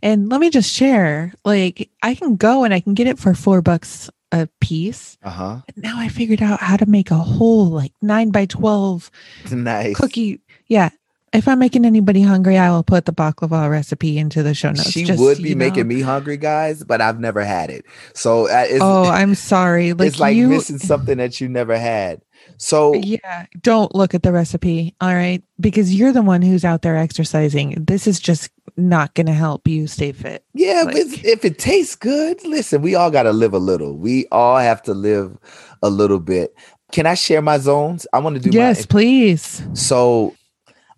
[0.04, 3.34] And let me just share, like I can go and I can get it for
[3.34, 5.18] four bucks a piece.
[5.24, 5.62] Uh-huh.
[5.76, 9.10] Now I figured out how to make a whole like nine by twelve
[9.52, 9.96] Nice.
[9.98, 10.40] cookie.
[10.68, 10.92] Yeah.
[11.34, 14.92] If I'm making anybody hungry, I will put the baklava recipe into the show notes.
[14.92, 15.60] She just would be you know.
[15.66, 17.86] making me hungry, guys, but I've never had it.
[18.14, 19.94] So uh, it's, Oh, I'm sorry.
[19.94, 22.22] Like, it's like you, missing something that you never had.
[22.58, 24.96] So Yeah, don't look at the recipe.
[25.02, 27.84] All right, because you're the one who's out there exercising.
[27.86, 30.46] This is just not going to help you stay fit.
[30.54, 33.98] Yeah, Like- if, it tastes good, listen, we all got to live a little.
[33.98, 35.38] We all have to live
[35.82, 36.54] a little bit.
[36.92, 38.06] Can I share my zones?
[38.14, 39.64] I want to do yes, my please.
[39.74, 40.36] So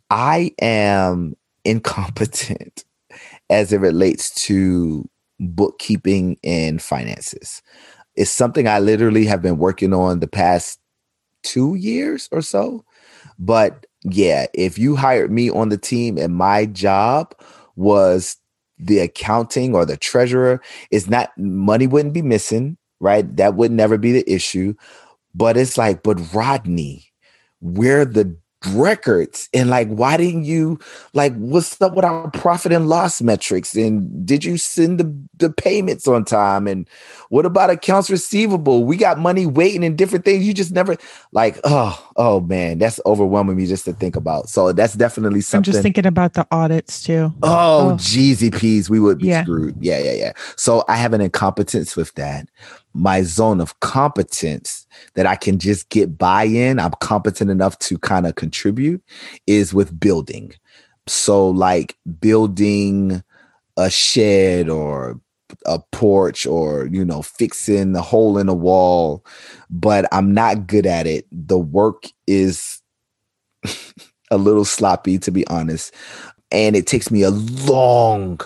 [0.09, 2.83] I am incompetent
[3.49, 5.07] as it relates to
[5.39, 7.61] bookkeeping and finances.
[8.15, 10.79] It's something I literally have been working on the past
[11.43, 12.83] two years or so.
[13.39, 17.35] But yeah, if you hired me on the team and my job
[17.75, 18.37] was
[18.77, 23.35] the accounting or the treasurer, it's not money wouldn't be missing, right?
[23.37, 24.73] That would never be the issue.
[25.35, 27.05] But it's like, but Rodney,
[27.59, 28.35] where the
[28.71, 30.79] records and like why didn't you
[31.13, 35.49] like what's up with our profit and loss metrics and did you send the, the
[35.51, 36.87] payments on time and
[37.29, 40.95] what about accounts receivable we got money waiting and different things you just never
[41.31, 45.59] like oh oh man that's overwhelming me just to think about so that's definitely something.
[45.59, 47.31] I'm just thinking about the audits too.
[47.41, 47.97] Oh, Oh.
[47.97, 49.43] peas, we would be Yeah.
[49.43, 49.75] screwed.
[49.79, 50.31] Yeah, yeah, yeah.
[50.55, 52.47] So I have an incompetence with that.
[52.93, 57.97] My zone of competence that I can just get buy in, I'm competent enough to
[57.97, 59.01] kind of contribute,
[59.47, 60.53] is with building.
[61.07, 63.23] So, like building
[63.77, 65.19] a shed or
[65.65, 69.25] a porch or, you know, fixing a hole in a wall,
[69.69, 71.25] but I'm not good at it.
[71.31, 72.81] The work is
[74.31, 75.93] a little sloppy, to be honest
[76.53, 78.39] and it takes me a long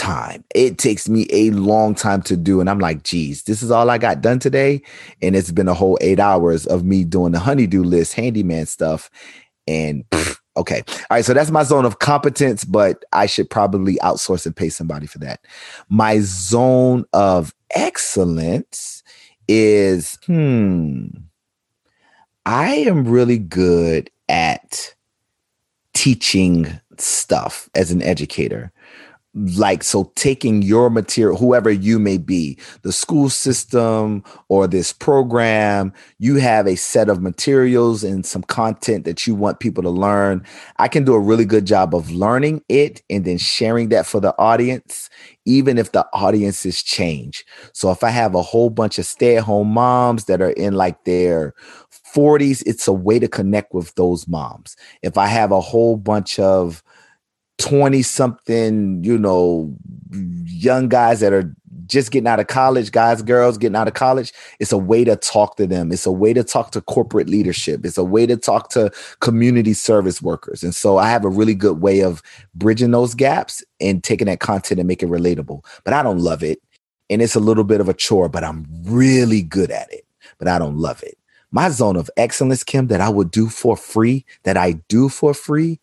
[0.00, 0.42] time.
[0.54, 2.58] It takes me a long time to do.
[2.60, 4.80] And I'm like, geez, this is all I got done today.
[5.20, 9.10] And it's been a whole eight hours of me doing the honeydew list, handyman stuff.
[9.66, 10.82] And pff, okay.
[10.88, 11.24] All right.
[11.24, 15.18] So that's my zone of competence, but I should probably outsource and pay somebody for
[15.18, 15.44] that.
[15.90, 19.02] My zone of excellence
[19.48, 21.08] is, hmm,
[22.46, 24.94] I am really good at
[25.92, 28.72] teaching stuff as an educator
[29.34, 35.92] like so taking your material whoever you may be the school system or this program
[36.18, 40.44] you have a set of materials and some content that you want people to learn.
[40.78, 44.20] I can do a really good job of learning it and then sharing that for
[44.20, 45.08] the audience
[45.44, 50.24] even if the audiences change so if i have a whole bunch of stay-at-home moms
[50.24, 51.54] that are in like their
[52.14, 54.76] 40s it's a way to connect with those moms.
[55.02, 56.82] If i have a whole bunch of
[57.60, 59.74] 20 something, you know,
[60.46, 61.54] young guys that are
[61.86, 65.16] just getting out of college, guys, girls getting out of college, it's a way to
[65.16, 65.92] talk to them.
[65.92, 67.84] It's a way to talk to corporate leadership.
[67.84, 70.62] It's a way to talk to community service workers.
[70.62, 72.22] And so I have a really good way of
[72.54, 75.64] bridging those gaps and taking that content and make it relatable.
[75.84, 76.60] But I don't love it.
[77.10, 80.06] And it's a little bit of a chore, but I'm really good at it.
[80.38, 81.18] But I don't love it.
[81.50, 85.34] My zone of excellence, Kim, that I would do for free, that I do for
[85.34, 85.80] free,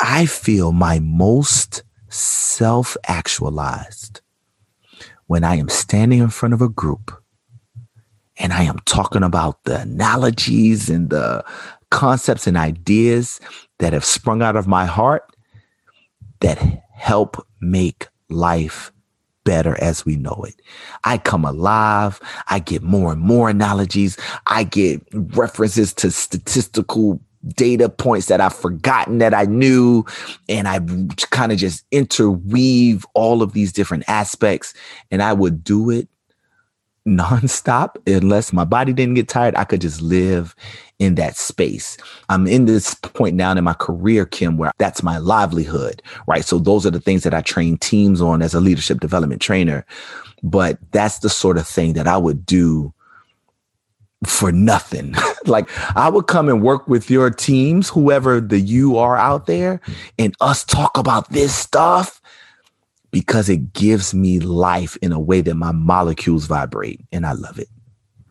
[0.00, 4.20] I feel my most self actualized
[5.26, 7.12] when I am standing in front of a group
[8.36, 11.44] and I am talking about the analogies and the
[11.90, 13.40] concepts and ideas
[13.78, 15.22] that have sprung out of my heart
[16.40, 16.58] that
[16.92, 18.92] help make life
[19.44, 20.60] better as we know it.
[21.04, 22.20] I come alive.
[22.48, 24.16] I get more and more analogies.
[24.46, 30.04] I get references to statistical data points that I've forgotten that I knew.
[30.48, 30.80] And I
[31.30, 34.74] kind of just interweave all of these different aspects.
[35.10, 36.08] And I would do it
[37.06, 39.54] nonstop unless my body didn't get tired.
[39.56, 40.54] I could just live
[40.98, 41.98] in that space.
[42.28, 46.44] I'm in this point now in my career, Kim, where that's my livelihood, right?
[46.44, 49.84] So those are the things that I train teams on as a leadership development trainer.
[50.42, 52.92] But that's the sort of thing that I would do
[54.24, 55.14] for nothing.
[55.46, 59.80] like I would come and work with your teams, whoever the you are out there,
[60.18, 62.20] and us talk about this stuff
[63.10, 67.58] because it gives me life in a way that my molecules vibrate and I love
[67.58, 67.68] it.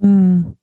[0.03, 0.57] Mm.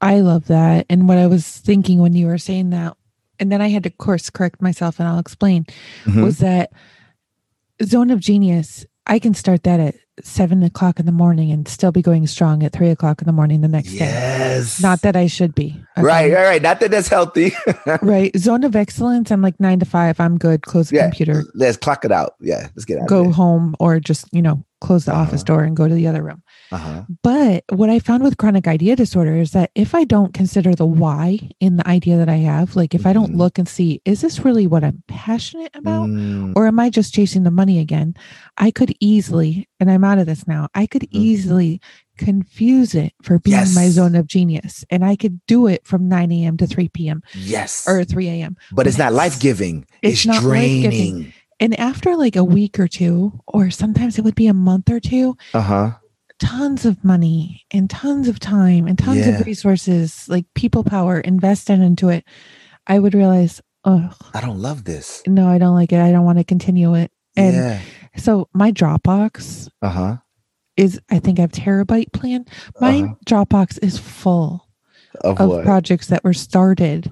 [0.00, 0.86] I love that.
[0.88, 2.96] And what I was thinking when you were saying that,
[3.38, 5.66] and then I had to course correct myself and I'll explain,
[6.04, 6.24] Mhm.
[6.24, 6.72] was that
[7.82, 11.90] zone of genius, I can start that at seven o'clock in the morning and still
[11.92, 13.98] be going strong at three o'clock in the morning the next day.
[14.06, 14.80] yes.
[14.82, 15.82] Not that I should be.
[15.96, 16.02] okay?
[16.06, 16.62] Right, right, right.
[16.62, 17.52] Not that that's healthy.
[18.02, 18.36] Right.
[18.36, 20.20] Zone of excellence, I'm like nine to five.
[20.20, 20.62] I'm good.
[20.62, 21.04] Close the Yeah.
[21.04, 22.34] computer, Let's clock it out.
[22.40, 23.08] Yeah, let's get out.
[23.08, 25.54] go home, or just, you know, close the office Uh-huh.
[25.56, 26.42] door and go to the other room.
[26.70, 27.02] Uh-huh.
[27.22, 30.86] But what I found with chronic idea disorder is that if I don't consider the
[30.86, 33.38] why in the idea that I have, like if I don't Mhm.
[33.38, 36.08] look and see, is this really what I'm passionate about?
[36.08, 38.14] Mm, Or am I just chasing the money again?
[38.56, 41.08] I could easily, and I'm out of this now, I could Mhm.
[41.12, 41.80] easily
[42.16, 44.84] confuse it for being my zone of genius.
[44.90, 46.56] And I could do it from 9 a.m.
[46.58, 47.22] to 3 p.m.
[47.34, 47.84] yes.
[47.86, 48.56] or 3 a.m.
[48.72, 49.84] but it's not life giving.
[50.02, 51.32] it's It's, draining.
[51.60, 55.00] And after like a week or two, or sometimes it would be a month or
[55.00, 55.92] two, Uh-huh.
[56.42, 59.38] Tons of money and tons of time and tons Yeah.
[59.38, 62.24] of resources, like people power invested into it,
[62.86, 65.22] I would realize, oh, I don't love this.
[65.26, 66.00] no, I don't like it.
[66.00, 67.10] I don't want to continue it.
[67.36, 67.80] And yeah.
[68.16, 70.16] so my Dropbox Uh-huh.
[70.76, 72.44] is, I think I have terabyte plan.
[72.80, 73.14] My Uh-huh.
[73.24, 74.66] Dropbox is full
[75.22, 77.10] Of, of projects that were started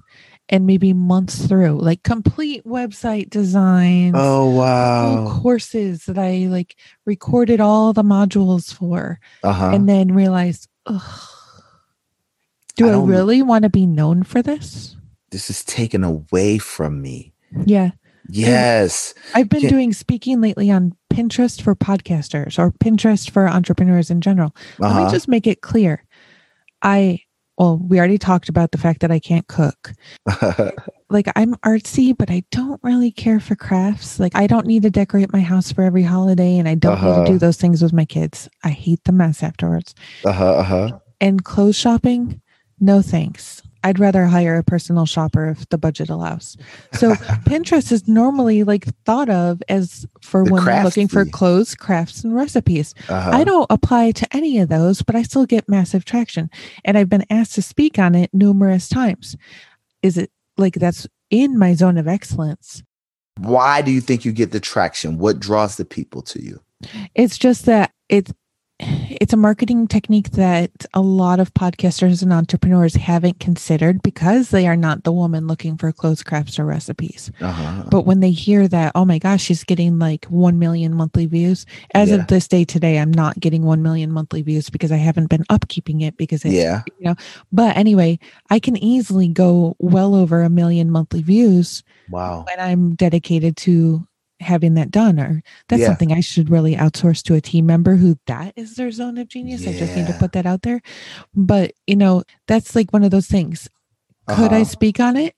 [0.53, 4.15] and maybe months through, like complete website designs.
[4.19, 5.39] oh wow.
[5.41, 9.71] courses that I like recorded all the modules for Uh-huh.
[9.73, 10.69] and then realized,
[12.77, 14.97] do I I, really want to be known for this?
[15.31, 17.33] this is taken away from me.
[17.65, 17.93] Yeah.
[18.29, 19.15] Yes.
[19.35, 19.71] I've been Yeah.
[19.71, 24.55] doing speaking lately on Pinterest for podcasters or Pinterest for entrepreneurs in general.
[24.79, 25.05] Let Uh-huh.
[25.05, 26.05] me just make it clear.
[26.83, 27.21] I,
[27.61, 29.93] well, we already talked about the fact that I can't cook.
[31.13, 34.21] Like I'm artsy, but I don't really care for crafts.
[34.21, 37.09] Like I don't need to decorate my house for every holiday and I don't need
[37.11, 37.25] Uh-huh.
[37.25, 38.49] to do those things with my kids.
[38.63, 39.93] I hate the mess afterwards.
[40.25, 40.55] uh-huh.
[40.63, 40.99] Uh-huh.
[41.21, 42.41] And clothes shopping,
[42.79, 43.61] no thanks.
[43.83, 46.57] I'd rather hire a personal shopper if the budget allows.
[46.93, 47.15] So
[47.47, 52.35] Pinterest is normally like thought of as for The women looking for clothes, crafts, and
[52.35, 52.95] recipes.
[53.09, 53.31] Uh-huh.
[53.33, 56.51] I don't apply to any of those, but I still get massive traction.
[56.85, 59.37] And I've been asked to speak on it numerous times.
[60.03, 62.83] Is it like that's in my zone of excellence?
[63.39, 65.19] Why do you think you get the traction?
[65.19, 66.61] What draws the people to you?
[67.15, 68.33] It's just that it's
[69.21, 74.67] it's a marketing technique that a lot of podcasters and entrepreneurs haven't considered because they
[74.67, 77.31] are not the woman looking for clothes crafts or recipes.
[77.39, 77.85] Uh-huh.
[77.91, 81.67] But when they hear that, oh my gosh, she's getting like 1 million monthly views.
[81.93, 82.15] As Yeah.
[82.17, 85.45] of this day today, I'm not getting 1 million monthly views because I haven't been
[85.51, 86.83] upkeeping it because it's, Yeah.
[86.99, 87.15] you know,
[87.53, 92.47] but anyway, I can easily go well over a million monthly views Wow.
[92.49, 94.07] when I'm dedicated to
[94.41, 95.89] having that done or that's Yeah.
[95.89, 99.29] something I should really outsource to a team member who that is their zone of
[99.29, 99.67] genius.
[99.67, 100.81] I just need to put that out there.
[101.35, 103.69] But, you know, that's like one of those things.
[104.27, 104.65] Could I Uh-huh.
[104.65, 105.35] speak on it?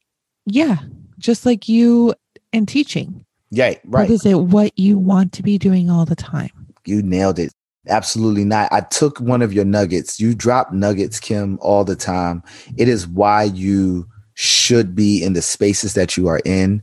[0.47, 0.79] Yeah.
[1.19, 2.15] Just like you
[2.53, 3.25] and teaching.
[3.51, 4.09] Yeah, right.
[4.11, 6.51] is it what you want to be doing all the time?
[6.87, 7.53] You nailed it.
[7.89, 8.73] Absolutely not.
[8.73, 10.19] I took one of your nuggets.
[10.21, 12.43] You drop nuggets, Kim, all the time.
[12.79, 16.83] It is why you should be in the spaces that you are in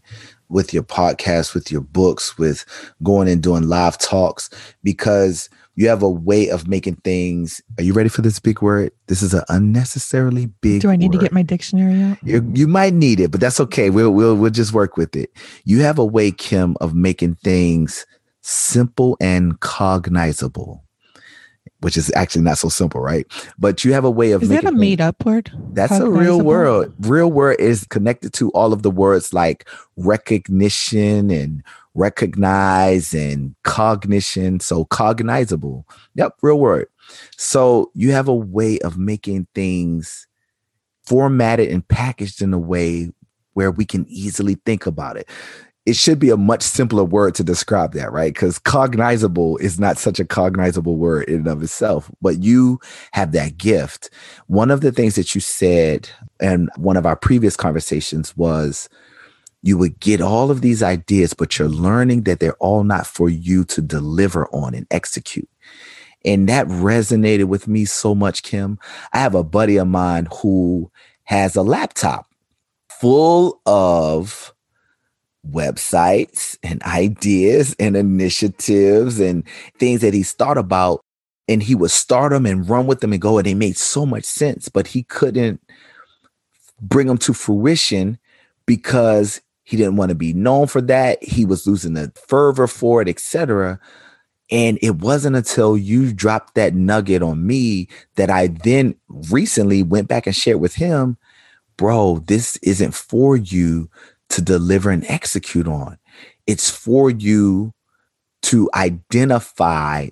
[0.50, 2.66] with your podcast, with your books, with
[3.04, 4.50] going and doing live talks,
[4.84, 7.62] because you have a way of making things.
[7.78, 8.92] Are you ready for this big word?
[9.08, 12.18] This is an unnecessarily big Do I need to get my dictionary out?
[12.22, 13.90] You, you might need it, but that's okay.
[13.90, 15.32] We'll we'll we'll just work with it.
[15.64, 18.06] You have a way, Kim, of making things
[18.42, 20.84] simple and cognizable,
[21.82, 23.26] which is actually not so simple, right?
[23.58, 25.52] But you have a way of Is that a made up word?
[25.72, 26.94] That's a real word.
[27.00, 34.60] Real word is connected to all of the words like recognition and recognize and cognition.
[34.60, 35.88] So cognizable.
[36.16, 36.88] Yep, real word.
[37.38, 40.28] So you have a way of making things
[41.04, 43.12] formatted and packaged in a way
[43.54, 45.28] where we can easily think about it.
[45.86, 48.34] It should be a much simpler word to describe that, right?
[48.34, 52.80] Because cognizable is not such a cognizable word in and of itself, but you
[53.14, 54.10] have that gift.
[54.48, 58.88] One of the things that you said in one of our previous conversations was
[59.62, 63.30] you would get all of these ideas, but you're learning that they're all not for
[63.30, 65.50] you to deliver on and execute.
[66.26, 68.78] And that resonated with me so much, Kim.
[69.14, 70.92] I have a buddy of mine who
[71.24, 72.28] has a laptop
[72.90, 74.54] full of
[75.48, 79.44] websites and ideas and initiatives and
[79.78, 81.02] things that he's thought about.
[81.48, 84.06] And he would start them and run with them and go, and they made so
[84.06, 85.62] much sense, but he couldn't
[86.80, 88.20] bring them to fruition
[88.68, 91.24] because he didn't want to be known for that.
[91.24, 93.80] He was losing the fervor for it, etc.
[94.52, 100.08] And it wasn't until you dropped that nugget on me that I then recently went
[100.08, 101.18] back and shared with him,
[101.78, 103.90] bro, this isn't for you
[104.30, 105.98] to deliver and execute on.
[106.48, 107.74] It's for you
[108.44, 110.10] to identify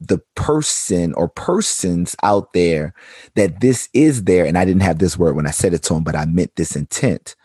[0.00, 2.94] the person or persons out there
[3.36, 4.44] that this is there.
[4.44, 6.56] And I didn't have this word when I said it to him, but I meant
[6.56, 7.36] this intent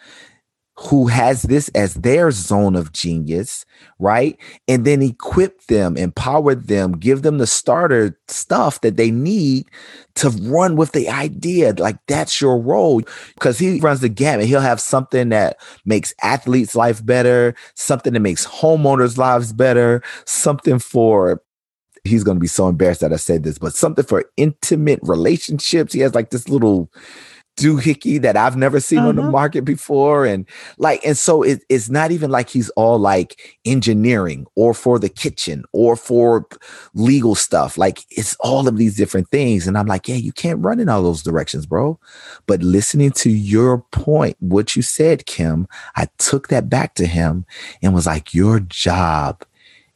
[0.82, 3.66] who has this as their zone of genius,
[4.00, 4.38] right?
[4.66, 9.66] And then equip them, empower them, give them the starter stuff that they need
[10.16, 11.74] to run with the idea.
[11.78, 13.02] Like that's your role
[13.34, 14.46] because he runs the gamut.
[14.46, 20.80] He'll have something that makes athletes' life better, something that makes homeowners' lives better, something
[20.80, 21.42] for
[22.06, 25.92] he's going to be so embarrassed that I said this, but something for intimate relationships.
[25.92, 26.90] He has like this little
[27.62, 29.10] doohickey that I've never seen uh-huh.
[29.10, 29.32] on the uh-huh.
[29.32, 30.26] market before.
[30.26, 30.46] And
[30.78, 35.10] like, and so it, it's not even like he's all like engineering or for the
[35.10, 36.48] kitchen or for
[36.94, 37.78] legal stuff.
[37.78, 39.68] Like it's all of these different things.
[39.68, 42.00] And I'm like, yeah, you can't run in all those directions, bro.
[42.48, 47.46] But listening to your point, what you said, Kim, I took that back to him
[47.82, 49.44] and was like, your job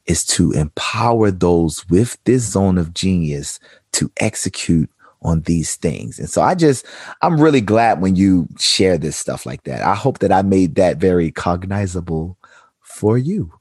[0.06, 3.60] is to empower those with this zone of genius
[3.94, 4.90] to execute
[5.24, 6.20] on these things.
[6.20, 6.86] And so I just,
[7.22, 9.82] I'm really glad when you share this stuff like that.
[9.82, 12.38] I hope that I made that very cognizable
[12.82, 13.52] for you.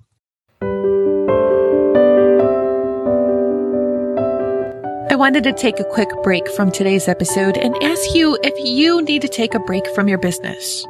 [5.10, 9.02] I wanted to take a quick break from today's episode and ask you if you
[9.02, 10.86] need to take a break from your business.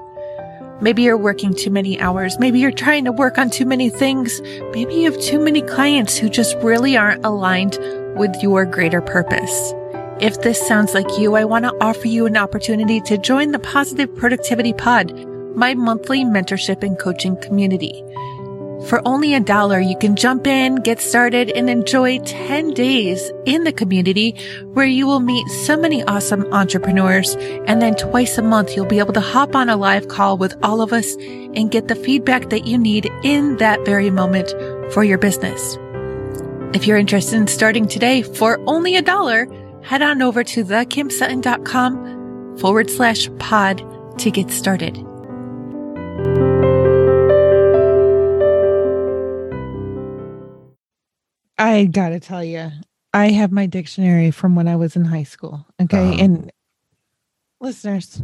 [0.80, 2.38] Maybe you're working too many hours.
[2.38, 4.40] Maybe you're trying to work on too many things.
[4.72, 7.78] Maybe you have too many clients who just really aren't aligned
[8.16, 9.74] with your greater purpose.
[10.22, 13.58] If this sounds like you, I want to offer you an opportunity to join the
[13.58, 15.12] Positive Productivity Pod,
[15.56, 18.04] my monthly mentorship and coaching community.
[18.86, 23.64] For only a dollar, you can jump in, get started, and enjoy 10 days in
[23.64, 24.36] the community
[24.74, 27.34] where you will meet so many awesome entrepreneurs.
[27.66, 30.54] And then twice a month, you'll be able to hop on a live call with
[30.62, 34.52] all of us and get the feedback that you need in that very moment
[34.92, 35.78] for your business.
[36.74, 39.48] If you're interested in starting today for only a dollar,
[39.82, 43.82] head on over to thekimsutton.com forward slash pod
[44.18, 44.96] to get started.
[51.58, 52.70] I gotta tell you,
[53.14, 55.66] I have my dictionary from when I was in high school.
[55.80, 55.98] Okay.
[55.98, 56.16] Uh-huh.
[56.18, 56.52] And
[57.60, 58.20] listeners,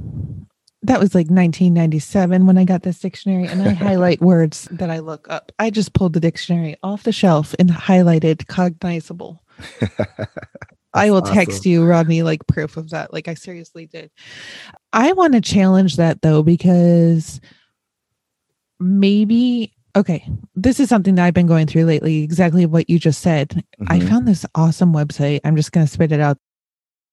[0.83, 4.99] that was like 1997 when I got this dictionary, and I highlight words that I
[5.01, 5.53] look up.
[5.59, 9.43] I just pulled the dictionary off the shelf and highlighted cognizable.
[10.99, 11.35] I will awesome.
[11.35, 13.13] text you, Rodney, like proof of that.
[13.13, 14.11] Like I seriously did.
[14.93, 17.41] I want to challenge that though, because
[18.81, 23.21] maybe okay, this is something that I've been going through lately, exactly what you just
[23.21, 23.49] said.
[23.81, 23.93] Mm-hmm.
[23.93, 25.41] I found this awesome website.
[25.45, 26.39] I'm just gonna spit it out.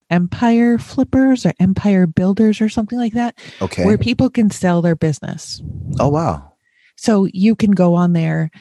[0.09, 3.37] Empire Flippers or Empire Builders or something like that.
[3.61, 3.85] Okay.
[3.85, 5.63] Where people can sell their business.
[5.99, 6.53] Oh wow.
[6.97, 8.51] So you can go on there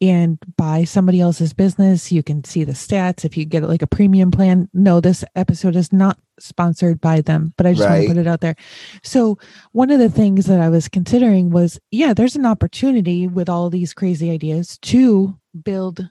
[0.00, 2.12] and buy somebody else's business.
[2.12, 4.68] You can see the stats if you get like a premium plan.
[4.74, 8.00] No, this episode is not sponsored by them, but I just right.
[8.00, 8.56] want to put it out there.
[9.02, 9.38] So,
[9.72, 13.70] one of the things that I was considering was yeah, there's an opportunity with all
[13.70, 16.08] these crazy ideas to build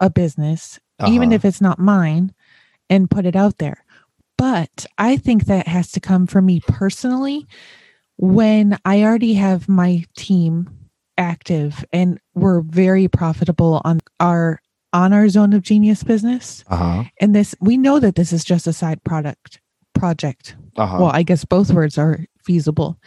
[0.00, 1.12] a business, uh-huh.
[1.12, 2.32] even if it's not mine,
[2.88, 3.84] and put it out there.
[4.38, 7.46] But I think that has to come from me personally
[8.18, 10.75] when I already have my team
[11.18, 14.60] active and we're very profitable on our
[14.92, 16.64] on our zone of genius business.
[16.68, 17.04] Uh-huh.
[17.20, 19.60] And this we know that this is just a side product
[19.94, 20.56] project.
[20.76, 20.98] Uh-huh.
[21.00, 22.98] Well, I guess both words are feasible.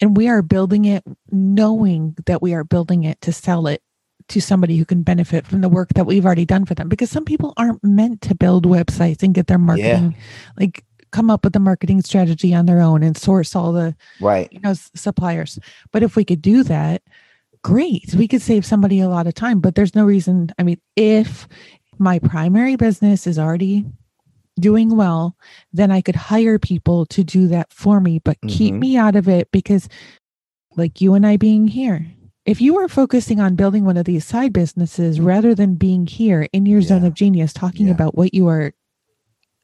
[0.00, 3.82] And we are building it knowing that we are building it to sell it
[4.28, 7.10] to somebody who can benefit from the work that we've already done for them because
[7.10, 10.22] some people aren't meant to build websites and get their marketing yeah.
[10.58, 14.52] like come up with the marketing strategy on their own and source all the right
[14.52, 15.58] you know suppliers
[15.92, 17.00] but if we could do that
[17.68, 18.14] great.
[18.14, 20.50] We could save somebody a lot of time, but there's no reason.
[20.58, 21.46] I mean, if
[21.98, 23.84] my primary business is already
[24.58, 25.36] doing well,
[25.70, 28.48] then I could hire people to do that for me, but mm-hmm.
[28.48, 29.86] keep me out of it because,
[30.78, 32.06] like you and I being here,
[32.46, 36.48] if you were focusing on building one of these side businesses rather than being here
[36.54, 36.88] in your yeah.
[36.88, 37.92] zone of genius, talking yeah.
[37.92, 38.72] about what you are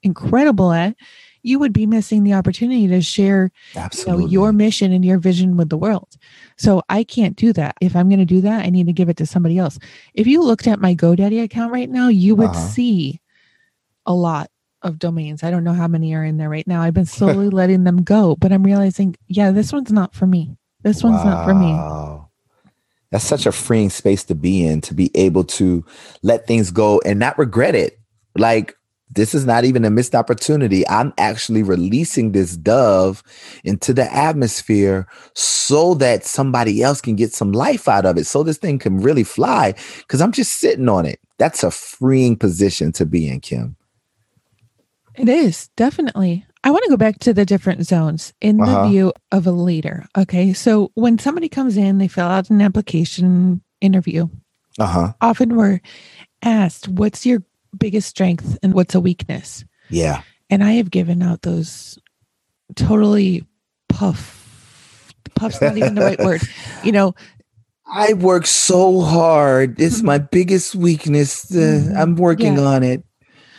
[0.03, 0.95] incredible at,
[1.45, 5.57] you would be missing the opportunity to share you know, your mission and your vision
[5.57, 6.17] with the world.
[6.57, 7.77] So I can't do that.
[7.81, 9.79] If I'm going to do that, I need to give it to somebody else.
[10.15, 12.69] If you looked at my GoDaddy account right now, you would uh-huh.
[12.69, 13.21] see
[14.07, 15.43] a lot of domains.
[15.43, 16.81] I don't know how many are in there right now.
[16.81, 20.57] I've been slowly letting them go, but I'm realizing, yeah, this one's not for me.
[20.83, 21.25] This one's wow.
[21.25, 22.25] not for me.
[23.11, 25.85] That's such a freeing space to be in, to be able to
[26.23, 27.99] let things go and not regret it.
[28.37, 28.77] Like,
[29.15, 30.87] this is not even a missed opportunity.
[30.89, 33.23] I'm actually releasing this dove
[33.65, 38.43] into the atmosphere so that somebody else can get some life out of it, so
[38.43, 41.21] this thing can really fly because I'm just sitting on it.
[41.39, 43.77] That's a freeing position to be in, Kim.
[45.17, 46.45] It is definitely.
[46.65, 48.89] I want to go back to the different zones in the uh-huh.
[48.89, 50.07] view of a leader.
[50.17, 50.55] Okay.
[50.55, 54.29] So when somebody comes in, they fill out an application interview.
[54.79, 55.13] Uh-huh.
[55.21, 55.81] Often we're
[56.43, 57.43] asked, what's your
[57.75, 59.65] biggest strength and what's a weakness?
[59.91, 60.23] Yeah.
[60.51, 61.99] And I have given out those
[62.77, 63.47] totally
[63.89, 64.41] puff.
[65.35, 66.43] Puff's not even the right word.
[66.85, 67.15] You know,
[67.87, 69.81] I work so hard.
[69.81, 71.51] It's my biggest weakness.
[71.51, 71.97] Uh, mm-hmm.
[71.97, 72.65] I'm working yeah.
[72.65, 73.05] on it.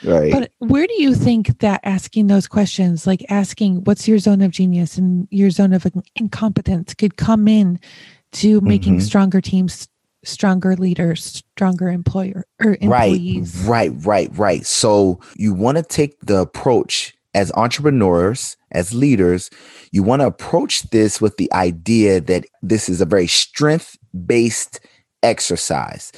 [0.04, 0.32] Right.
[0.32, 4.52] But where do you think that asking those questions, like asking what's your zone of
[4.52, 5.86] genius and your zone of
[6.16, 7.80] incompetence, could come in
[8.34, 9.06] to making mm-hmm.
[9.06, 9.88] stronger teams,
[10.26, 13.58] stronger leaders, stronger employer or employees?
[13.66, 14.66] Right, right, right, right.
[14.66, 19.50] So you want to take the approach as entrepreneurs, as leaders,
[19.92, 24.80] you want to approach this with the idea that this is a very strength based
[25.24, 26.12] exercise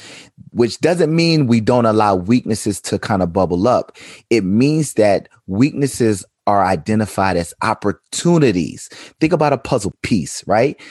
[0.58, 3.95] which doesn't mean we don't allow weaknesses to kind of bubble up.
[4.32, 8.88] It means that weaknesses are identified as opportunities.
[9.20, 10.82] Think about a puzzle piece, right?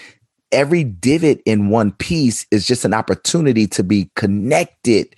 [0.53, 5.14] Every divot in one piece is just an opportunity to be connected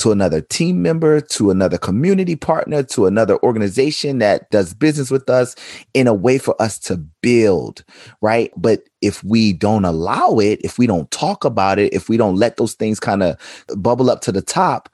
[0.00, 5.28] to another team member, to another community partner, to another organization that does business with
[5.28, 5.54] us
[5.92, 7.84] in a way for us to build,
[8.22, 8.50] right?
[8.56, 12.36] But if we don't allow it, if we don't talk about it, if we don't
[12.36, 13.36] let those things kind of
[13.76, 14.88] bubble up to the top,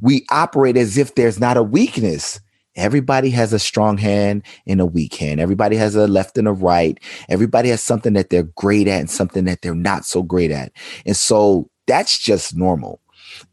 [0.00, 2.40] we operate as if there's not a weakness.
[2.80, 5.40] Everybody has a strong hand and a weak hand.
[5.40, 6.98] Everybody has a left and a right.
[7.28, 10.72] Everybody has something that they're great at and something that they're not so great at.
[11.04, 13.00] And so that's just normal.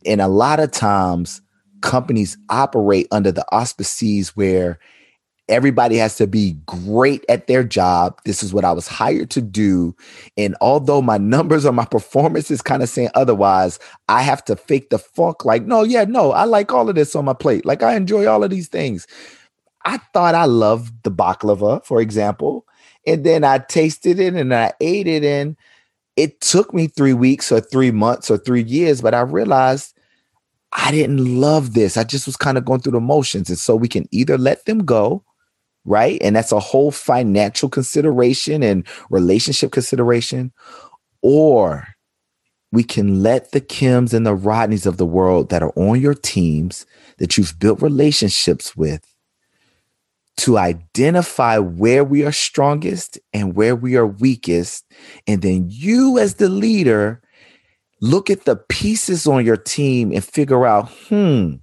[0.06, 1.42] And a lot of times
[1.82, 4.80] companies operate under the auspices where
[5.50, 8.20] everybody has to be great at their job.
[8.26, 9.96] This is what I was hired to do.
[10.38, 13.80] And although my numbers or my performance is kind of saying otherwise,
[14.10, 17.16] I have to fake the funk like, no, yeah, no, I like all of this
[17.16, 17.66] on my plate.
[17.66, 19.08] Like I enjoy all of these things.
[19.86, 22.66] I thought I loved the baklava, for example.
[23.06, 25.56] And then I tasted it and I ate it and
[26.18, 29.94] it took me three weeks or three months or three years, but I realized
[30.74, 31.96] I didn't love this.
[31.96, 33.50] I just was kind of going through the motions.
[33.50, 35.24] And so we can either let them go,
[35.88, 36.22] right?
[36.22, 40.52] And that's a whole financial consideration and relationship consideration,
[41.24, 41.88] or
[42.72, 46.14] we can let the Kims and the Rodneys of the world that are on your
[46.14, 46.86] teams
[47.18, 49.04] that you've built relationships with
[50.36, 54.86] to identify where we are strongest and where we are weakest.
[55.26, 57.22] And then you, as the leader,
[58.02, 61.56] look at the pieces on your team and figure out, hmm,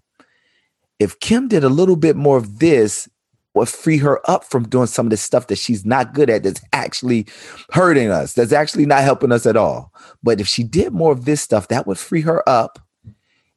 [0.99, 3.09] if Kim did a little bit more of this,
[3.55, 6.43] would free her up from doing some of the stuff that she's not good at
[6.43, 7.27] that's actually
[7.71, 9.93] hurting us, that's actually not helping us at all.
[10.23, 12.79] But if she did more of this stuff, that would free her up.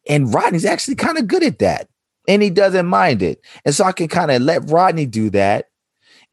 [0.08, 1.90] And Rodney's actually kind of good at that
[2.28, 3.42] and he doesn't mind it.
[3.66, 5.68] And so I can kind of let Rodney do that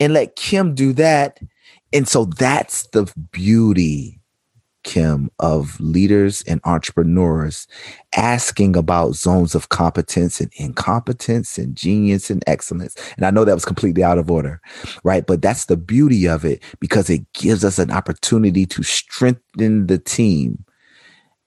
[0.01, 1.39] and let Kim do that.
[1.93, 4.21] And so that's the beauty,
[4.85, 7.66] Kim, of leaders and entrepreneurs
[8.16, 12.95] asking about zones of competence and incompetence and genius and excellence.
[13.16, 14.61] And I know that was completely out of order,
[15.03, 15.26] right?
[15.26, 19.99] But that's the beauty of it because it gives us an opportunity to strengthen the
[19.99, 20.64] team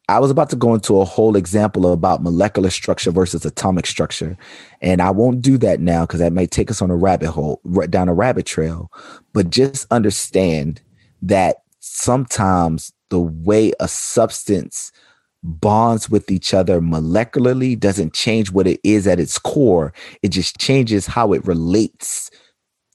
[0.09, 4.37] I was about to go into a whole example about molecular structure versus atomic structure.
[4.81, 7.59] And I won't do that now because that may take us on a rabbit hole,
[7.65, 8.89] right down a rabbit trail.
[9.33, 10.81] But just understand
[11.21, 14.91] that sometimes the way a substance
[15.43, 19.93] bonds with each other molecularly doesn't change what it is at its core.
[20.21, 22.29] It just changes how it relates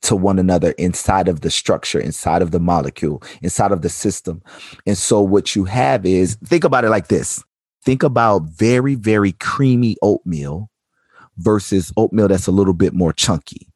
[0.02, 4.42] to one another inside of the structure, inside of the molecule, inside of the system.
[4.86, 7.42] And so what you have is think about it like this.
[7.84, 10.70] Think about very, very creamy oatmeal
[11.38, 13.72] versus oatmeal that's a little bit more chunky.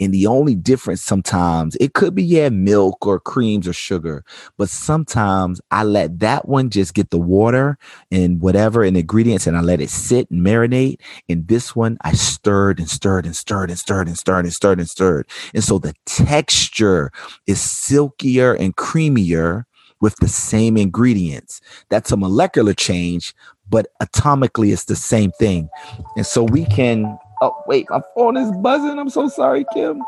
[0.00, 4.24] And the only difference sometimes it could be, yeah, milk or creams or sugar,
[4.58, 7.78] but sometimes I let that one just get the water
[8.10, 11.00] and whatever and ingredients and I let it sit and marinate.
[11.28, 14.78] And this one I stirred and stirred and stirred and stirred and stirred and stirred
[14.78, 15.28] and stirred.
[15.54, 17.10] And so the texture
[17.46, 19.64] is silkier and creamier
[20.00, 21.60] with the same ingredients.
[21.88, 23.34] That's a molecular change,
[23.70, 25.68] but atomically it's the same thing.
[26.16, 28.98] And so we can Oh, wait, my phone is buzzing.
[29.00, 30.00] I'm so sorry, Kim.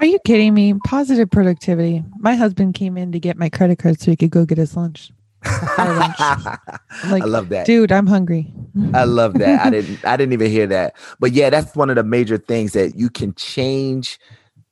[0.00, 0.74] Are you kidding me?
[0.86, 2.02] Positive productivity.
[2.18, 4.76] My husband came in to get my credit card so he could go get his
[4.76, 5.12] lunch.
[5.78, 6.16] lunch.
[7.06, 7.64] Like, I love that.
[7.66, 8.52] dude, I'm hungry.
[8.92, 9.64] I love that.
[9.66, 10.96] I didn't I didn't even hear that.
[11.20, 14.18] But yeah, that's one of the major things that you can change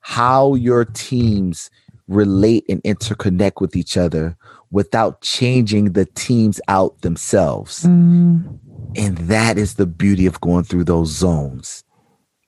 [0.01, 1.71] how your teams
[2.09, 4.37] relate and interconnect with each other
[4.73, 7.85] without changing the teams out themselves.
[7.85, 8.59] Mm,
[8.97, 11.85] And that is the beauty of going through those zones.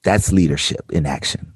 [0.04, 1.52] That's leadership in action.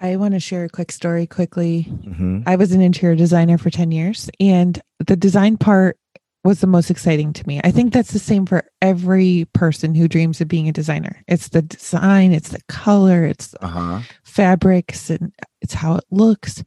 [0.00, 1.84] I want to share a quick story quickly.
[2.04, 2.42] Mhm.
[2.46, 5.98] I was an interior designer for 10 years, and the design part
[6.44, 7.60] was the most exciting to me.
[7.64, 11.22] I think that's the same for every person who dreams of being a designer.
[11.26, 14.00] It's the design, it's the color, it's the Uh-huh.
[14.22, 16.62] fabrics, and it's how it looks.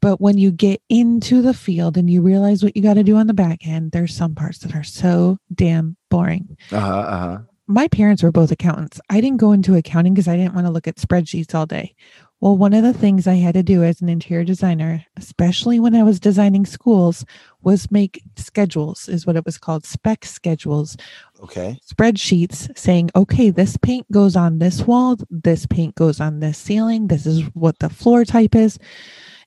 [0.00, 3.16] But when you get into the field and you realize what you got to do
[3.16, 6.56] on the back end, there's some parts that are so damn boring.
[6.72, 6.92] Uh-huh.
[6.92, 7.38] Uh-huh.
[7.66, 9.00] My parents were both accountants.
[9.08, 11.94] I didn't go into accounting because I didn't want to look at spreadsheets all day.
[12.40, 15.94] Well, one of the things I had to do as an interior designer, especially when
[15.94, 17.24] I was designing schools,
[17.62, 20.96] was make schedules, is what it was called spec schedules,
[21.40, 21.78] Okay.
[21.88, 27.06] spreadsheets saying, okay, this paint goes on this wall, this paint goes on this ceiling,
[27.06, 28.76] this is what the floor type is.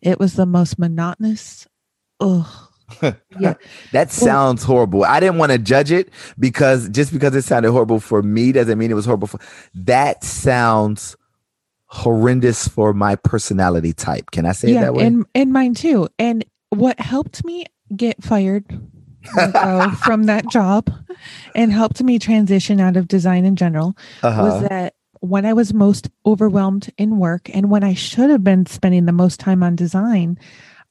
[0.02, 1.68] It was the most monotonous.
[2.22, 2.65] Ugh.
[3.40, 3.56] Yeah.
[3.92, 5.04] That sounds horrible.
[5.04, 8.78] I didn't want to judge it because just because it sounded horrible for me doesn't
[8.78, 9.40] mean it was horrible for
[9.74, 11.16] that sounds
[11.88, 14.32] horrendous for my personality type.
[14.32, 15.06] Can I say it that way?
[15.06, 16.10] and and mine too.
[16.20, 17.66] And what helped me
[17.96, 18.66] get fired
[19.36, 20.92] go from that job
[21.56, 24.42] and helped me transition out of design in general uh-huh.
[24.42, 28.66] was that when I was most overwhelmed in work and when I should have been
[28.66, 30.38] spending the most time on design,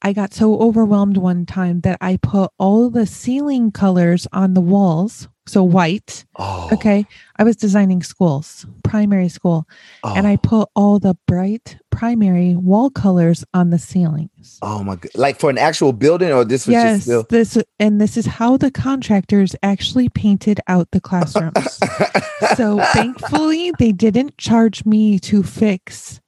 [0.03, 4.61] I got so overwhelmed one time that I put all the ceiling colors on the
[4.61, 5.29] walls.
[5.47, 6.25] So white.
[6.37, 7.05] oh, Okay.
[7.39, 9.67] I was designing schools, primary school,
[10.03, 14.59] and oh, I put all the bright primary wall colors on the ceilings.
[14.63, 15.11] oh my god.
[15.15, 18.27] Like for an actual building or this was just Yes, still this and this is
[18.27, 21.79] how the contractors actually painted out the classrooms.
[22.57, 26.21] so thankfully, they didn't charge me to fix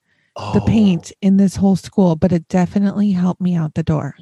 [0.53, 0.65] the Oh.
[0.67, 4.15] paint in this whole school, but it definitely helped me out the door.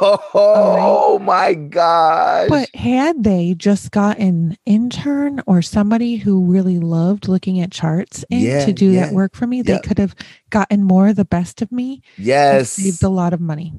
[0.00, 2.48] Oh, my gosh.
[2.48, 8.24] But had they just got an intern or somebody who really loved looking at charts
[8.30, 10.14] in Yeah, to do yeah, that work for me, they could have
[10.50, 12.70] gotten more of the best of me and yes.
[12.70, 13.72] saved a lot of money.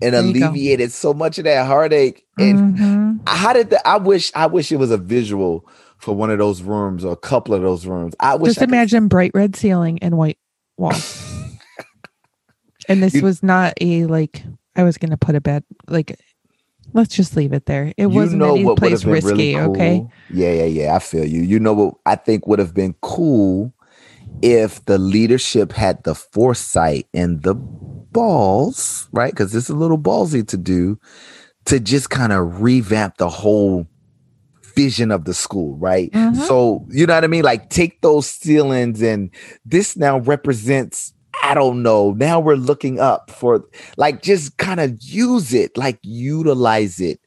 [0.00, 2.24] and there alleviated so much of that heartache.
[2.38, 3.28] And Mhm.
[3.28, 5.66] how did the, I wish I wish it was a visual
[5.96, 8.14] for one of those rooms or a couple of those rooms.
[8.20, 10.38] I wish Just I could- imagine bright red ceiling and white
[10.78, 11.24] walls.
[12.88, 14.42] and this You- was not a like
[14.76, 16.18] I was to put a bed like
[16.94, 17.92] let's just leave it there.
[17.96, 19.70] It wasn't know any place risky, really cool.
[19.72, 20.06] okay?
[20.30, 20.94] Yeah, yeah, yeah.
[20.96, 21.42] I feel you.
[21.42, 23.74] You know what I think would have been cool
[24.40, 29.32] if the leadership had the foresight and the balls, right?
[29.32, 30.98] Because it's a little ballsy to do,
[31.66, 33.86] to just kind of revamp the whole
[34.78, 36.10] vision of the school, right?
[36.12, 36.36] Mhm.
[36.46, 37.44] So you know what I mean?
[37.44, 39.30] Like take those ceilings and
[39.64, 41.12] this now represents.
[41.44, 42.12] I don't know.
[42.12, 43.64] Now we're looking up for
[43.96, 47.20] like just kind of use it, like utilize it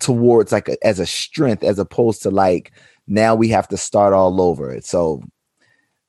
[0.00, 2.72] towards like a, as a strength as opposed to like
[3.06, 4.80] now we have to start all over.
[4.82, 5.22] So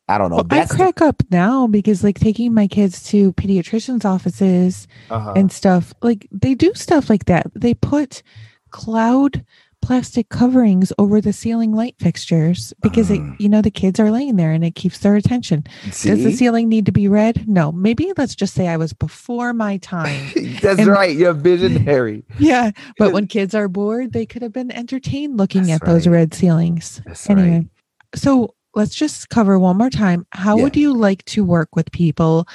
[0.07, 0.37] I don't know.
[0.37, 4.87] Well, I That's the- crack up now because like taking my kids to pediatricians offices
[5.09, 5.33] uh-huh.
[5.35, 7.47] and stuff, like they do stuff like that.
[7.55, 8.21] They put
[8.69, 9.43] cloud
[9.85, 13.35] plastic coverings over the ceiling light fixtures because it, Ah.
[13.37, 15.63] you know the kids are laying there and it keeps their attention.
[15.85, 17.47] Does the ceiling need to be red?
[17.47, 17.71] No.
[17.71, 20.25] Maybe let's just say I was before my time.
[20.61, 21.15] That's And- right.
[21.15, 22.23] You're visionary.
[22.39, 22.71] yeah.
[22.97, 26.33] But when kids are bored, they could have been entertained looking That's at those red
[26.33, 27.01] ceilings.
[27.05, 27.67] That's Anyway, right.
[28.15, 30.25] so let's just cover one more time.
[30.31, 30.63] How Yeah.
[30.63, 32.47] would you like to work with people?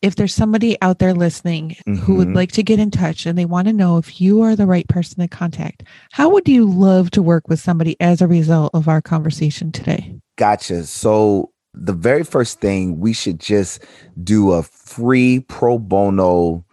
[0.00, 2.34] If there's somebody out there listening who would Mhm.
[2.36, 4.86] like to get in touch and they want to know if you are the right
[4.88, 5.82] person to contact,
[6.12, 10.14] how would you love to work with somebody as a result of our conversation today?
[10.36, 10.84] Gotcha.
[10.84, 13.80] So the very first thing we should just
[14.22, 16.64] do a free pro bono,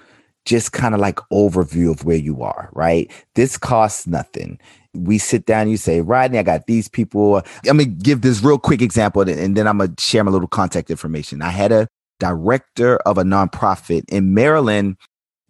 [0.46, 3.10] just kind of like overview of where you are, right?
[3.34, 4.60] This costs nothing.
[4.94, 7.42] We sit down, you say, Rodney, I got these people.
[7.66, 10.48] Let me give this real quick example and- and then I'm gonna share my little
[10.48, 11.42] contact information.
[11.42, 11.88] I had a
[12.20, 14.98] director of a nonprofit in Maryland.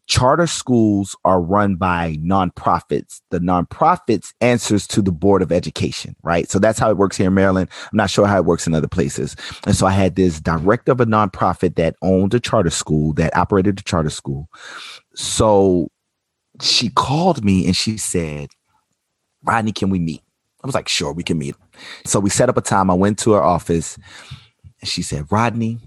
[0.08, 3.22] Charter schools are run by nonprofits.
[3.32, 6.48] The nonprofits answers to the Board of Education, right?
[6.48, 7.70] So that's how it works here in Maryland.
[7.92, 9.36] I'm not sure how it works in other places.
[9.66, 13.36] And so I had this director of a nonprofit that owned a charter school, that
[13.36, 14.48] operated a charter school.
[15.16, 15.90] So
[16.62, 18.50] she called me and she said,
[19.44, 20.22] Rodney, can we meet?
[20.64, 21.56] I was like, sure, we can meet.
[22.06, 22.90] So we set up a time.
[22.90, 23.98] I went to her office
[24.82, 25.80] and she said, Rodney,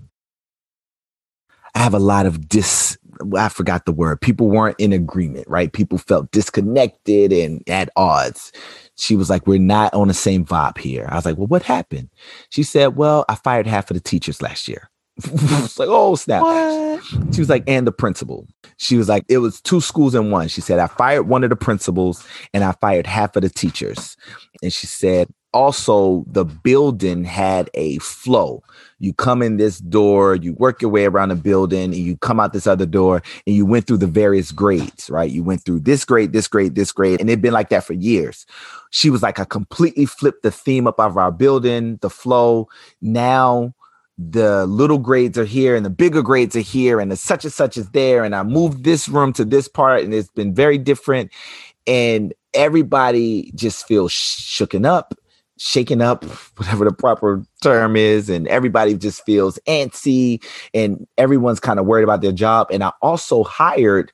[1.75, 2.97] I have a lot of dis
[3.37, 4.21] I forgot the word.
[4.21, 5.73] People weren't in agreement, right?
[5.73, 8.53] People felt disconnected and at odds.
[8.97, 11.07] She was like, We're not on the same vibe here.
[11.11, 12.11] I was like, Well, what happened?
[12.51, 14.91] She said, Well, I fired half of the teachers last year.
[15.25, 16.43] it's like, oh snap.
[16.43, 17.03] What?
[17.35, 18.47] She was like, and the principal.
[18.77, 20.47] She was like, it was two schools in one.
[20.47, 24.17] She said, I fired one of the principals and I fired half of the teachers.
[24.63, 28.63] And she said, also the building had a flow.
[28.99, 32.41] You come in this door, you work your way around the building, and you come
[32.41, 35.31] out this other door, and you went through the various grades, right?
[35.31, 37.95] You went through this grade, this grade, this grade, and it'd been like that for
[37.95, 38.45] years.
[38.91, 42.69] She was like, I completely flipped the theme up of our building, the flow.
[43.01, 43.75] Now
[44.19, 47.53] the little grades are here and the bigger grades are here and the such and
[47.53, 50.77] such is there and i moved this room to this part and it's been very
[50.77, 51.31] different
[51.87, 55.15] and everybody just feels shooken up
[55.59, 56.25] shaken up
[56.57, 60.43] whatever the proper term is and everybody just feels antsy
[60.73, 62.69] and everyone's kind of worried about their job.
[62.71, 64.13] And i also hired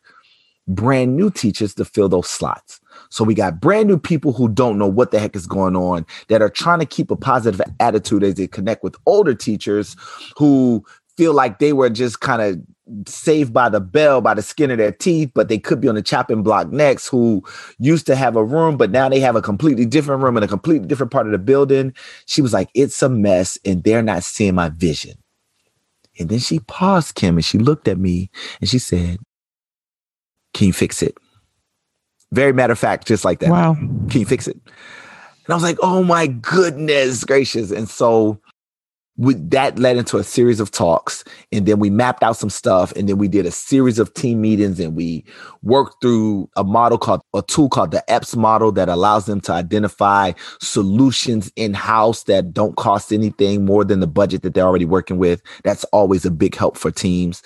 [0.67, 2.81] brand new teachers to fill those slots.
[3.11, 6.07] So we got brand new people who don't know what the heck is going on
[6.29, 9.95] that are trying to keep a positive attitude as they connect with older teachers
[10.37, 10.85] who
[11.17, 12.61] feel like they were just kind of
[13.07, 15.95] saved by the bell by the skin of their teeth but they could be on
[15.95, 17.43] the chopping block next who
[17.79, 20.49] used to have a room but now they have a completely different room in a
[20.49, 21.95] completely different part of the building
[22.27, 25.15] she was like it's a mess and they're not seeing my vision
[26.19, 28.31] and then she paused kim and she looked at me
[28.61, 29.17] and she said
[30.53, 31.17] can you fix it
[32.35, 33.51] very matter of fact, just like that.
[33.51, 33.75] Wow.
[33.75, 34.57] Can you fix it?
[34.57, 37.71] And I was like, oh my goodness gracious.
[37.71, 38.41] And so
[39.17, 41.23] we, that led into a series of talks.
[41.53, 42.93] And then we mapped out some stuff.
[42.93, 45.25] And then we did a series of team meetings and we
[45.63, 49.53] worked through a model called a tool called the EPS model that allows them to
[49.53, 54.85] identify solutions in house that don't cost anything more than the budget that they're already
[54.85, 55.43] working with.
[55.63, 57.43] That's always a big help for teams.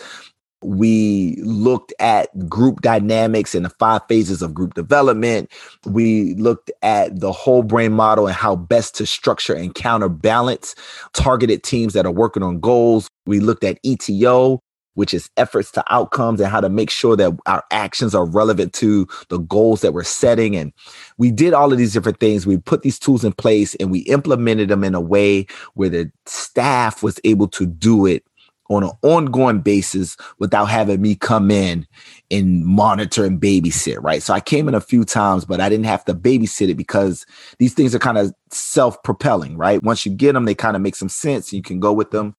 [0.62, 5.50] We looked at group dynamics and the five phases of group development.
[5.86, 10.74] We looked at the whole brain model and how best to structure and counterbalance
[11.12, 13.08] targeted teams that are working on goals.
[13.26, 14.58] We looked at ETO,
[14.94, 18.72] which is efforts to outcomes and how to make sure that our actions are relevant
[18.72, 20.56] to the goals that we're setting.
[20.56, 20.72] And
[21.18, 22.48] we did all of these different things.
[22.48, 26.10] We put these tools in place and we implemented them in a way where the
[26.26, 28.24] staff was able to do it
[28.68, 31.86] on an ongoing basis without having me come in
[32.30, 34.22] and monitor and babysit, right?
[34.22, 37.24] So I came in a few times, but I didn't have to babysit it because
[37.58, 39.82] these things are kind of self propelling, right?
[39.82, 41.52] Once you get them, they kind of make some sense.
[41.52, 42.36] You can go with them,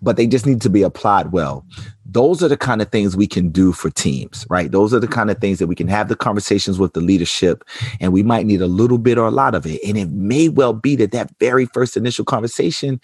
[0.00, 1.66] but they just need to be applied well.
[2.06, 4.70] Those are the kind of things we can do for teams, right?
[4.70, 7.64] Those are the kind of things that we can have the conversations with the leadership,
[7.98, 9.80] and we might need a little bit or a lot of it.
[9.84, 13.00] And it may well be that that very first initial conversation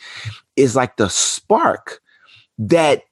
[0.54, 2.00] is like the spark
[2.60, 3.04] that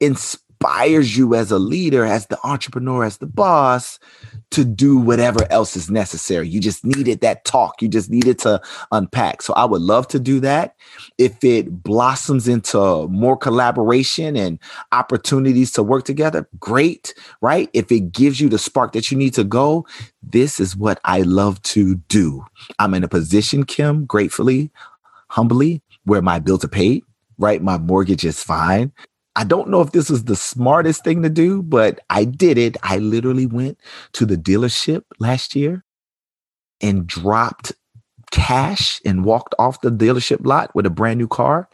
[0.00, 3.98] inspires you as a leader, as the entrepreneur, as the boss
[4.52, 6.48] to do whatever else is necessary.
[6.48, 7.82] You just needed that talk.
[7.82, 8.60] You just needed to
[8.92, 9.42] unpack.
[9.42, 10.76] So I would love to do that.
[11.18, 14.58] If it blossoms into more collaboration and
[14.92, 17.68] opportunities to work together, great, right?
[17.72, 19.84] If it gives you the spark that you need to go,
[20.22, 22.44] this is what I love to do.
[22.78, 24.70] I'm in a position, Kim, gratefully,
[25.28, 27.02] humbly, where my bills are paid
[27.38, 27.62] right?
[27.62, 28.92] My mortgage is fine.
[29.36, 32.76] I don't know if this was the smartest thing to do, but I did it.
[32.82, 33.78] I literally went
[34.12, 35.84] to the dealership last year
[36.80, 37.72] and dropped
[38.30, 41.68] cash and walked off the dealership lot with a brand new car.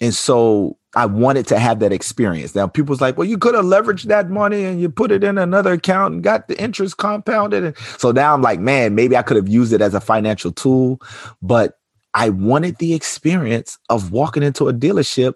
[0.00, 2.54] And so I wanted to have that experience.
[2.54, 5.38] Now people's like, well, you could have leveraged that money and you put it in
[5.38, 7.64] another account and got the interest compounded.
[7.64, 10.52] And so now I'm like, man, maybe I could have used it as a financial
[10.52, 11.00] tool,
[11.42, 11.78] but
[12.16, 15.34] I wanted the experience of walking into a dealership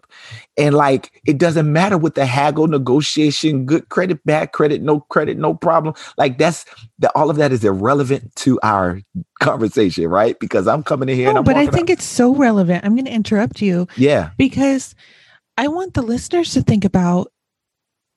[0.56, 5.36] and like it doesn't matter what the haggle negotiation, good credit, bad credit, no credit,
[5.36, 5.94] no problem.
[6.16, 6.64] Like that's
[6.98, 9.02] that all of that is irrelevant to our
[9.40, 10.38] conversation, right?
[10.40, 11.30] Because I'm coming in here.
[11.34, 11.94] No, but I think out.
[11.94, 12.82] it's so relevant.
[12.82, 13.86] I'm going to interrupt you.
[13.96, 14.30] Yeah.
[14.38, 14.94] Because
[15.58, 17.30] I want the listeners to think about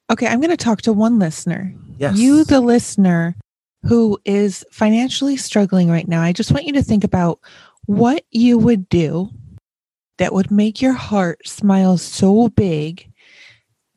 [0.09, 1.75] okay, I'm going to talk to one listener.
[1.97, 2.17] Yes.
[2.17, 3.35] You, the listener
[3.85, 6.21] who is financially struggling right now.
[6.21, 7.39] I just want you to think about
[7.85, 9.29] what you would do
[10.17, 13.11] that would make your heart smile so big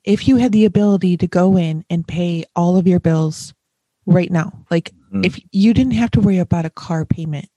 [0.05, 3.53] if you had the ability to go in and pay all of your bills
[4.07, 4.65] right now.
[4.71, 5.27] Like mm.
[5.27, 7.49] if you didn't have to worry about a car payment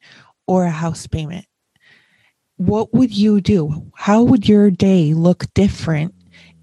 [0.47, 1.45] or a house payment,
[2.57, 3.89] what would you do?
[3.95, 6.13] How would your day look different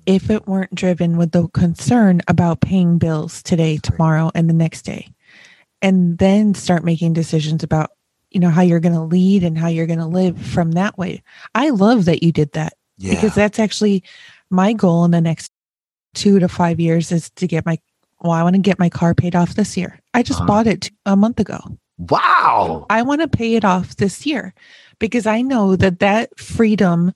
[0.05, 4.83] if it weren't driven with the concern about paying bills today, tomorrow, and the next
[4.83, 5.09] day?
[5.81, 7.91] And then start making decisions about
[8.37, 10.97] you know how you're going to lead and how you're going to live from that
[10.99, 11.23] way
[11.55, 13.15] i love that you did that yeah.
[13.15, 14.03] because that's actually
[14.51, 15.51] my goal in the next
[16.15, 17.79] two to five years is to get my,
[18.21, 20.01] well, I want to get my car paid off this year.
[20.15, 20.47] I just Uh-huh.
[20.47, 21.59] bought it a month ago.
[21.99, 22.87] Wow.
[22.89, 24.55] I want to pay it off this year
[24.99, 27.13] because I know that that freedom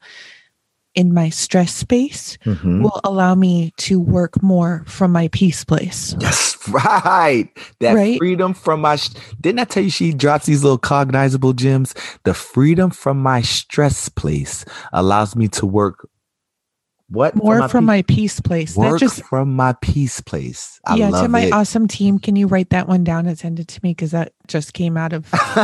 [0.94, 2.82] in my stress space Mhm.
[2.82, 6.16] will allow me to work more from my peace place.
[6.20, 7.48] Yes, right.
[7.80, 8.18] That Right?
[8.18, 8.96] freedom from my.
[8.96, 9.10] sh-
[9.40, 11.94] Didn't I tell you she drops these little cognizable gems?
[12.24, 16.08] The freedom from my stress place allows me to work.
[17.10, 18.76] What More from pe- my peace place.
[18.76, 20.80] Work just from my peace place.
[20.86, 21.52] I yeah, to my it.
[21.52, 22.20] awesome team.
[22.20, 23.90] Can you write that one down and send it to me?
[23.90, 25.26] Because that just came out of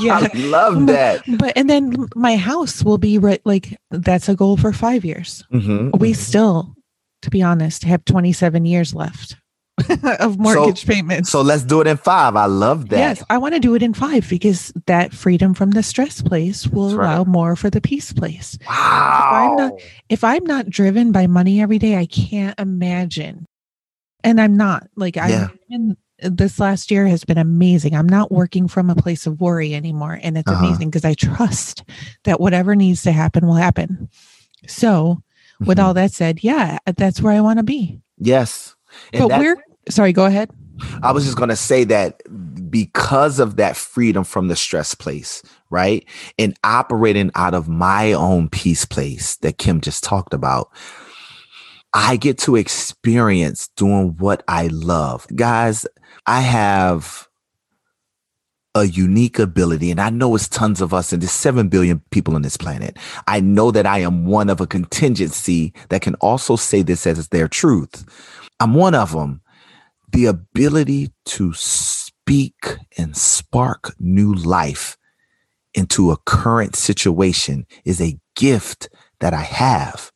[0.00, 0.20] Yeah.
[0.22, 1.22] I love that.
[1.38, 5.42] but and then my house will be right like that's a goal for five years.
[5.52, 5.98] Mhm.
[5.98, 6.74] We still,
[7.22, 9.36] to be honest, have 27 years left
[10.20, 11.30] of mortgage payments.
[11.30, 12.34] So let's do it in five.
[12.36, 12.98] I love that.
[12.98, 16.66] Yes, I want to do it in five because that freedom from the stress place
[16.66, 17.06] will right.
[17.06, 18.58] allow more for the peace place.
[18.68, 19.54] Wow.
[19.58, 19.72] not-
[20.08, 23.46] If I'm not driven by money every day, I can't imagine.
[24.24, 25.48] And I'm not like I Yeah.
[26.22, 27.94] this last year has been amazing.
[27.94, 30.18] I'm not working from a place of worry anymore.
[30.22, 30.64] And it's Uh-huh.
[30.66, 31.84] amazing because I trust
[32.24, 34.08] that whatever needs to happen will happen.
[34.66, 35.22] So
[35.60, 35.84] with Mhm.
[35.84, 38.00] all that said, yeah, that's where I want to be.
[38.18, 38.72] yes.
[39.12, 39.56] And but we're
[39.88, 40.50] sorry, go ahead.
[41.02, 42.20] I was just going to say that
[42.70, 46.06] because of that freedom from the stress place, right?
[46.38, 50.70] And operating out of my own peace place that Kim just talked about,
[51.94, 55.26] I get to experience doing what I love.
[55.34, 55.86] Guys,
[56.26, 57.26] I have
[58.74, 62.34] a unique ability, and I know it's tons of us, and there's 7 billion people
[62.34, 62.98] on this planet.
[63.26, 67.28] I know that I am one of a contingency that can also say this as
[67.28, 68.04] their truth.
[68.60, 69.40] I'm one of them
[70.16, 74.96] the ability to speak and spark new life
[75.74, 78.88] into a current situation is a gift
[79.20, 80.10] that I have.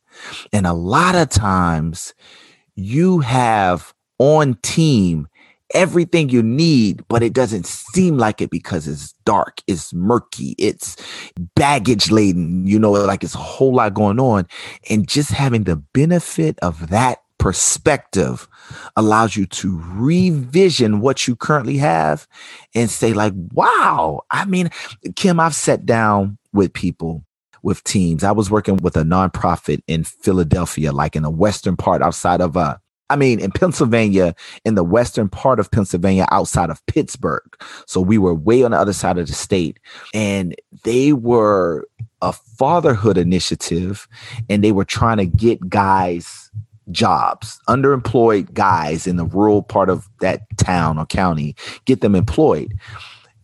[0.51, 2.15] And a lot of times
[2.73, 5.27] you have on team
[5.75, 10.95] everything you need, but it doesn't seem like it because it's dark, it's murky, it's
[11.55, 14.47] baggage laden, you know, like it's a whole lot going on.
[14.89, 18.47] And just having the benefit of that perspective
[18.95, 22.27] allows you to revision what you currently have
[22.75, 24.69] and say like wow i mean
[25.15, 27.25] kim i've sat down with people
[27.63, 32.03] with teams i was working with a nonprofit in philadelphia like in the western part
[32.03, 32.77] outside of uh
[33.09, 34.33] I mean, in Pennsylvania,
[34.63, 37.57] in the western part of Pennsylvania, outside of Pittsburgh.
[37.85, 39.79] So we were way on the other side of the state.
[40.13, 41.85] And they were
[42.21, 44.07] a fatherhood initiative,
[44.49, 46.40] and they were trying to get guys
[46.91, 52.73] jobs, underemployed guys in the rural part of that town or county, get them employed.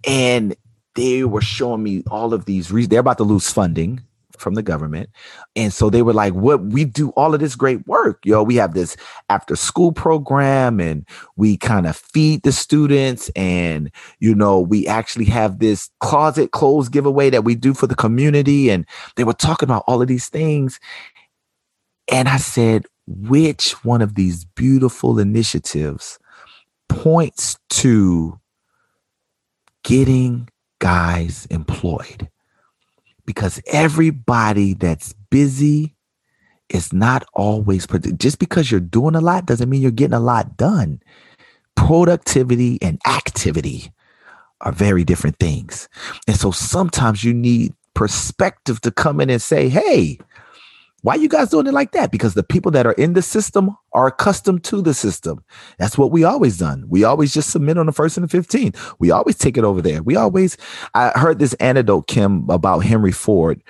[0.05, 0.55] And
[0.95, 2.89] they were showing me all of these reasons.
[2.89, 4.01] They're about to lose funding
[4.37, 5.09] from the government.
[5.55, 8.19] And so they were like, what we do all of this great work.
[8.23, 8.95] Yo, we have this
[9.29, 13.29] after school program and we kind of feed the students.
[13.35, 17.95] And, you know, we actually have this closet clothes giveaway that we do for the
[17.95, 18.69] community.
[18.69, 18.85] And
[19.15, 20.79] they were talking about all of these things.
[22.11, 26.19] And I said, which one of these beautiful initiatives
[26.89, 28.39] points to
[29.83, 30.49] getting
[30.79, 32.29] guys employed?
[33.25, 35.95] Because everybody that's busy
[36.69, 37.87] is not always
[38.17, 41.01] just because you're doing a lot doesn't mean you're getting a lot done.
[41.75, 43.91] Productivity and activity
[44.61, 45.87] are very different things.
[46.27, 50.19] And so sometimes you need perspective to come in and say, hey,
[51.07, 52.11] why you guys doing it like that?
[52.11, 55.41] Because the people that are in the system are accustomed to the system.
[55.79, 56.83] That's what we always done.
[56.89, 58.95] We always just submit on the first and the 15th.
[58.99, 60.03] We always take it over there.
[60.03, 60.57] We always,
[60.93, 63.63] I heard this anecdote, Kim, about Henry Ford.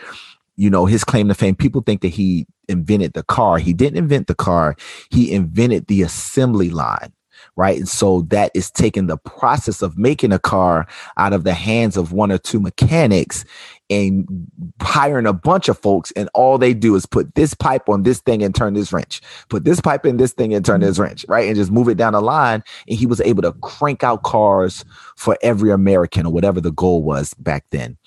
[0.56, 3.60] You know, his claim to fame, people think that he invented the car.
[3.60, 4.76] He didn't invent the car,
[5.12, 7.14] he invented the assembly line
[7.56, 7.78] right?
[7.78, 11.98] And so that is taking the process of making a car out of the hands
[11.98, 13.46] of one or two mechanics
[13.90, 14.28] and
[14.82, 18.20] hiring a bunch of folks, and all they do is put this pipe on this
[18.20, 21.26] thing and turn this wrench, put this pipe in this thing and turn this wrench,
[21.30, 21.48] right?
[21.48, 22.64] And just move it down the line.
[22.90, 24.84] And he was able to crank out cars
[25.16, 27.98] for every American or whatever the goal was back then.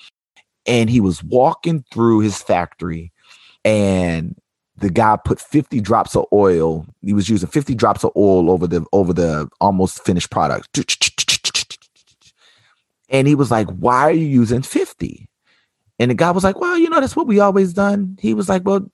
[0.66, 3.12] And he was walking through his factory
[3.64, 4.36] and
[4.76, 6.86] the guy put 50 drops of oil.
[7.02, 10.78] He was using 50 drops of oil over the over the almost finished product.
[13.10, 15.28] And he was like, "Why are you using 50?"
[16.00, 18.48] And the guy was like, "Well, you know, that's what we always done." He was
[18.48, 18.90] like, "Well,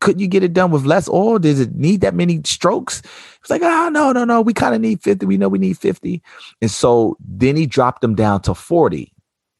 [0.00, 1.38] couldn't you get it done with less oil?
[1.38, 3.02] Does it need that many strokes?"
[3.40, 4.40] It's like, "Ah, oh, no, no, no.
[4.40, 5.26] We kind of need 50.
[5.26, 6.22] We know we need 50."
[6.62, 9.12] And so then he dropped them down to 40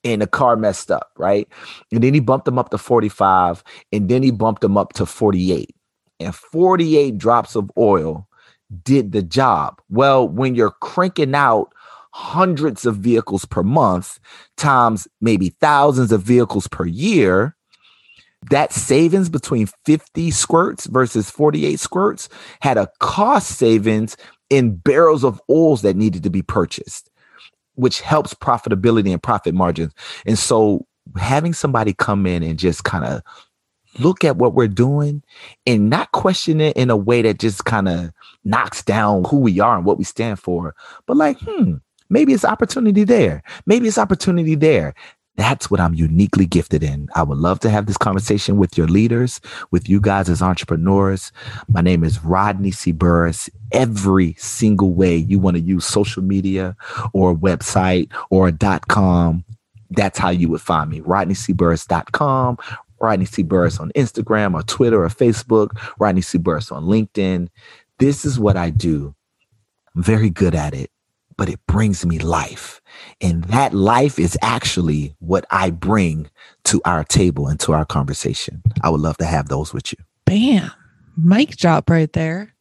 [0.04, 1.48] and the car messed up, right?
[1.92, 3.62] And then he bumped them up to 45
[3.92, 5.74] and then he bumped them up to 48.
[6.20, 8.28] and 48 drops of oil
[8.84, 9.80] did the job.
[9.90, 11.72] Well, when you're cranking out
[12.12, 14.18] hundreds of vehicles per month
[14.56, 17.56] times maybe thousands of vehicles per year,
[18.50, 22.28] that savings between 50 squirts versus 48 squirts
[22.60, 24.16] had a cost savings
[24.48, 27.10] in barrels of oils that needed to be purchased,
[27.74, 29.92] which helps profitability and profit margins.
[30.24, 30.86] And so
[31.18, 33.22] having somebody come in and just kind of
[33.98, 35.22] look at what we're doing
[35.66, 38.10] and not question it in a way that just kind of
[38.44, 40.74] knocks down who we are and what we stand for,
[41.06, 41.74] but like, hmm,
[42.10, 43.42] maybe it's opportunity there.
[43.64, 44.94] Maybe it's opportunity there.
[45.36, 47.08] That's what I'm uniquely gifted in.
[47.14, 49.40] I would love to have this conversation with your leaders,
[49.70, 51.32] with you guys as entrepreneurs.
[51.68, 52.92] My name is Rodney C.
[52.92, 53.48] Burris.
[53.72, 56.76] Every single way you want to use social media
[57.14, 59.44] or a website or a dot com,
[59.90, 61.00] that's how you would find me.
[61.00, 61.54] Rodney C.
[61.54, 62.58] RodneyCBurris.com,
[63.00, 63.42] Rodney C.
[63.42, 66.36] Burris on Instagram or Twitter or Facebook, Rodney C.
[66.36, 67.48] Burris on LinkedIn.
[67.98, 69.14] This is what I do.
[69.94, 70.90] I'm very good at it,
[71.40, 72.82] but it brings me life.
[73.22, 76.28] And that life is actually what I bring
[76.64, 78.62] to our table and to our conversation.
[78.82, 79.96] I would love to have those with you.
[80.26, 80.70] Bam.
[81.16, 82.54] Mic drop right there.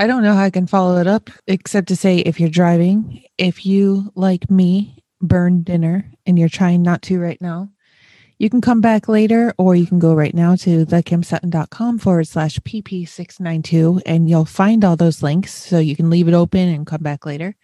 [0.00, 3.22] I don't know how I can follow it up except to say if you're driving,
[3.38, 7.70] if you, like me, burn dinner and you're trying not to right now,
[8.38, 12.58] you can come back later or you can go right now to thekimsutton.com forward slash
[12.58, 17.00] pp692 and you'll find all those links so you can leave it open and come
[17.00, 17.54] back later.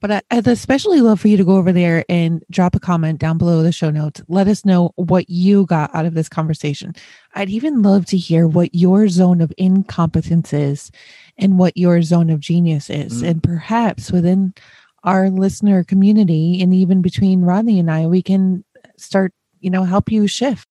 [0.00, 3.18] But I, would especially love for you to go over there and drop a comment
[3.18, 4.20] down below the show notes.
[4.28, 6.94] Let us know what you got out of this conversation.
[7.34, 10.90] I'd even love to hear what your zone of incompetence is
[11.38, 13.22] and what your zone of genius is.
[13.22, 13.28] Mm.
[13.28, 14.52] And perhaps within
[15.02, 18.64] our listener community and even between Rodney and I, we can
[18.98, 20.68] start, you know, help you shift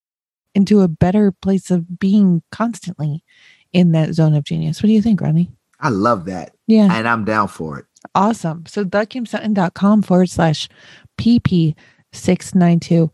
[0.54, 3.24] into a better place of being constantly
[3.74, 4.84] in that zone of genius.
[4.84, 5.52] What do you think, Rodney?
[5.80, 6.56] I love that.
[6.68, 6.90] Yeah.
[6.92, 7.86] And I'm down for it.
[8.14, 8.66] Awesome.
[8.68, 10.70] So thekimsutton.com forward slash
[11.18, 11.76] PP
[12.14, 13.12] 692.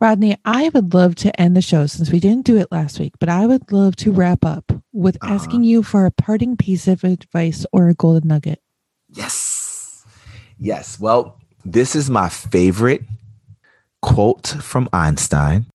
[0.00, 3.14] Rodney, I would love to end the show since we didn't do it last week,
[3.18, 5.34] but I would love to wrap up with uh-huh.
[5.34, 8.60] asking you for a parting piece of advice or a golden nugget.
[9.08, 10.04] Yes.
[10.58, 10.98] Yes.
[11.00, 13.02] Well, this is my favorite
[14.02, 15.66] quote from Einstein.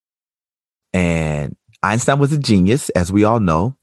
[0.92, 3.76] And Einstein was a genius, as we all know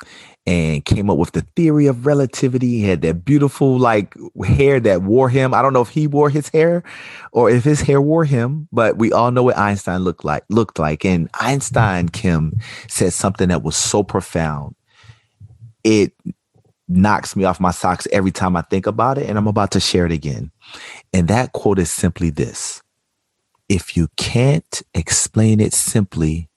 [0.45, 2.79] and came up with the theory of relativity.
[2.79, 4.13] He had that beautiful like
[4.45, 5.53] hair that wore him.
[5.53, 6.83] I don't know if he wore his hair
[7.31, 10.79] or if his hair wore him, but we all know what Einstein looked like looked
[10.79, 11.05] like.
[11.05, 14.75] And Einstein Kim said something that was so profound.
[15.83, 16.13] It
[16.89, 19.79] knocks me off my socks every time I think about it, and I'm about to
[19.79, 20.51] share it again.
[21.13, 22.81] And that quote is simply this.
[23.69, 26.49] If you can't explain it simply,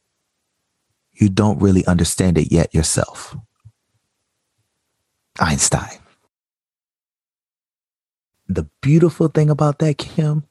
[1.13, 3.37] you don't really understand it yet yourself.
[5.41, 5.99] Einstein.
[8.49, 10.45] The beautiful thing about that, Kim,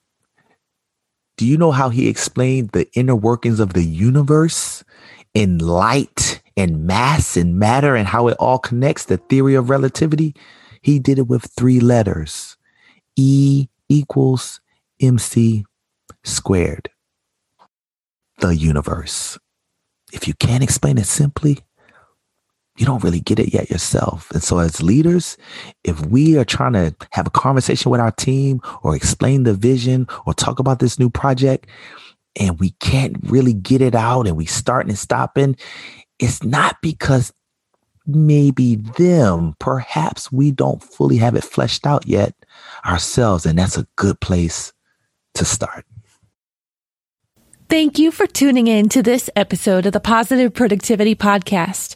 [1.38, 4.83] do you know how he explained the inner workings of the universe
[5.33, 10.36] in light and mass and matter and how it all connects, the theory of relativity?
[10.81, 12.57] He did it with three letters
[13.15, 14.61] E equals
[15.01, 15.65] MC
[16.23, 16.89] squared.
[18.39, 19.38] The universe.
[20.13, 21.59] If you can't explain it simply,
[22.78, 24.30] you don't really get it yet yourself.
[24.32, 25.38] And so, as leaders,
[25.84, 30.07] if we are trying to have a conversation with our team or explain the vision
[30.26, 31.67] or talk about this new project
[32.38, 35.55] and we can't really get it out and we starting and stopping,
[36.19, 37.32] it's not because
[38.05, 42.36] maybe them, perhaps we don't fully have it fleshed out yet
[42.86, 43.45] ourselves.
[43.45, 44.73] And that's a good place
[45.36, 45.86] to start.
[47.67, 51.95] Thank you for tuning in to this episode of the Positive Productivity Podcast.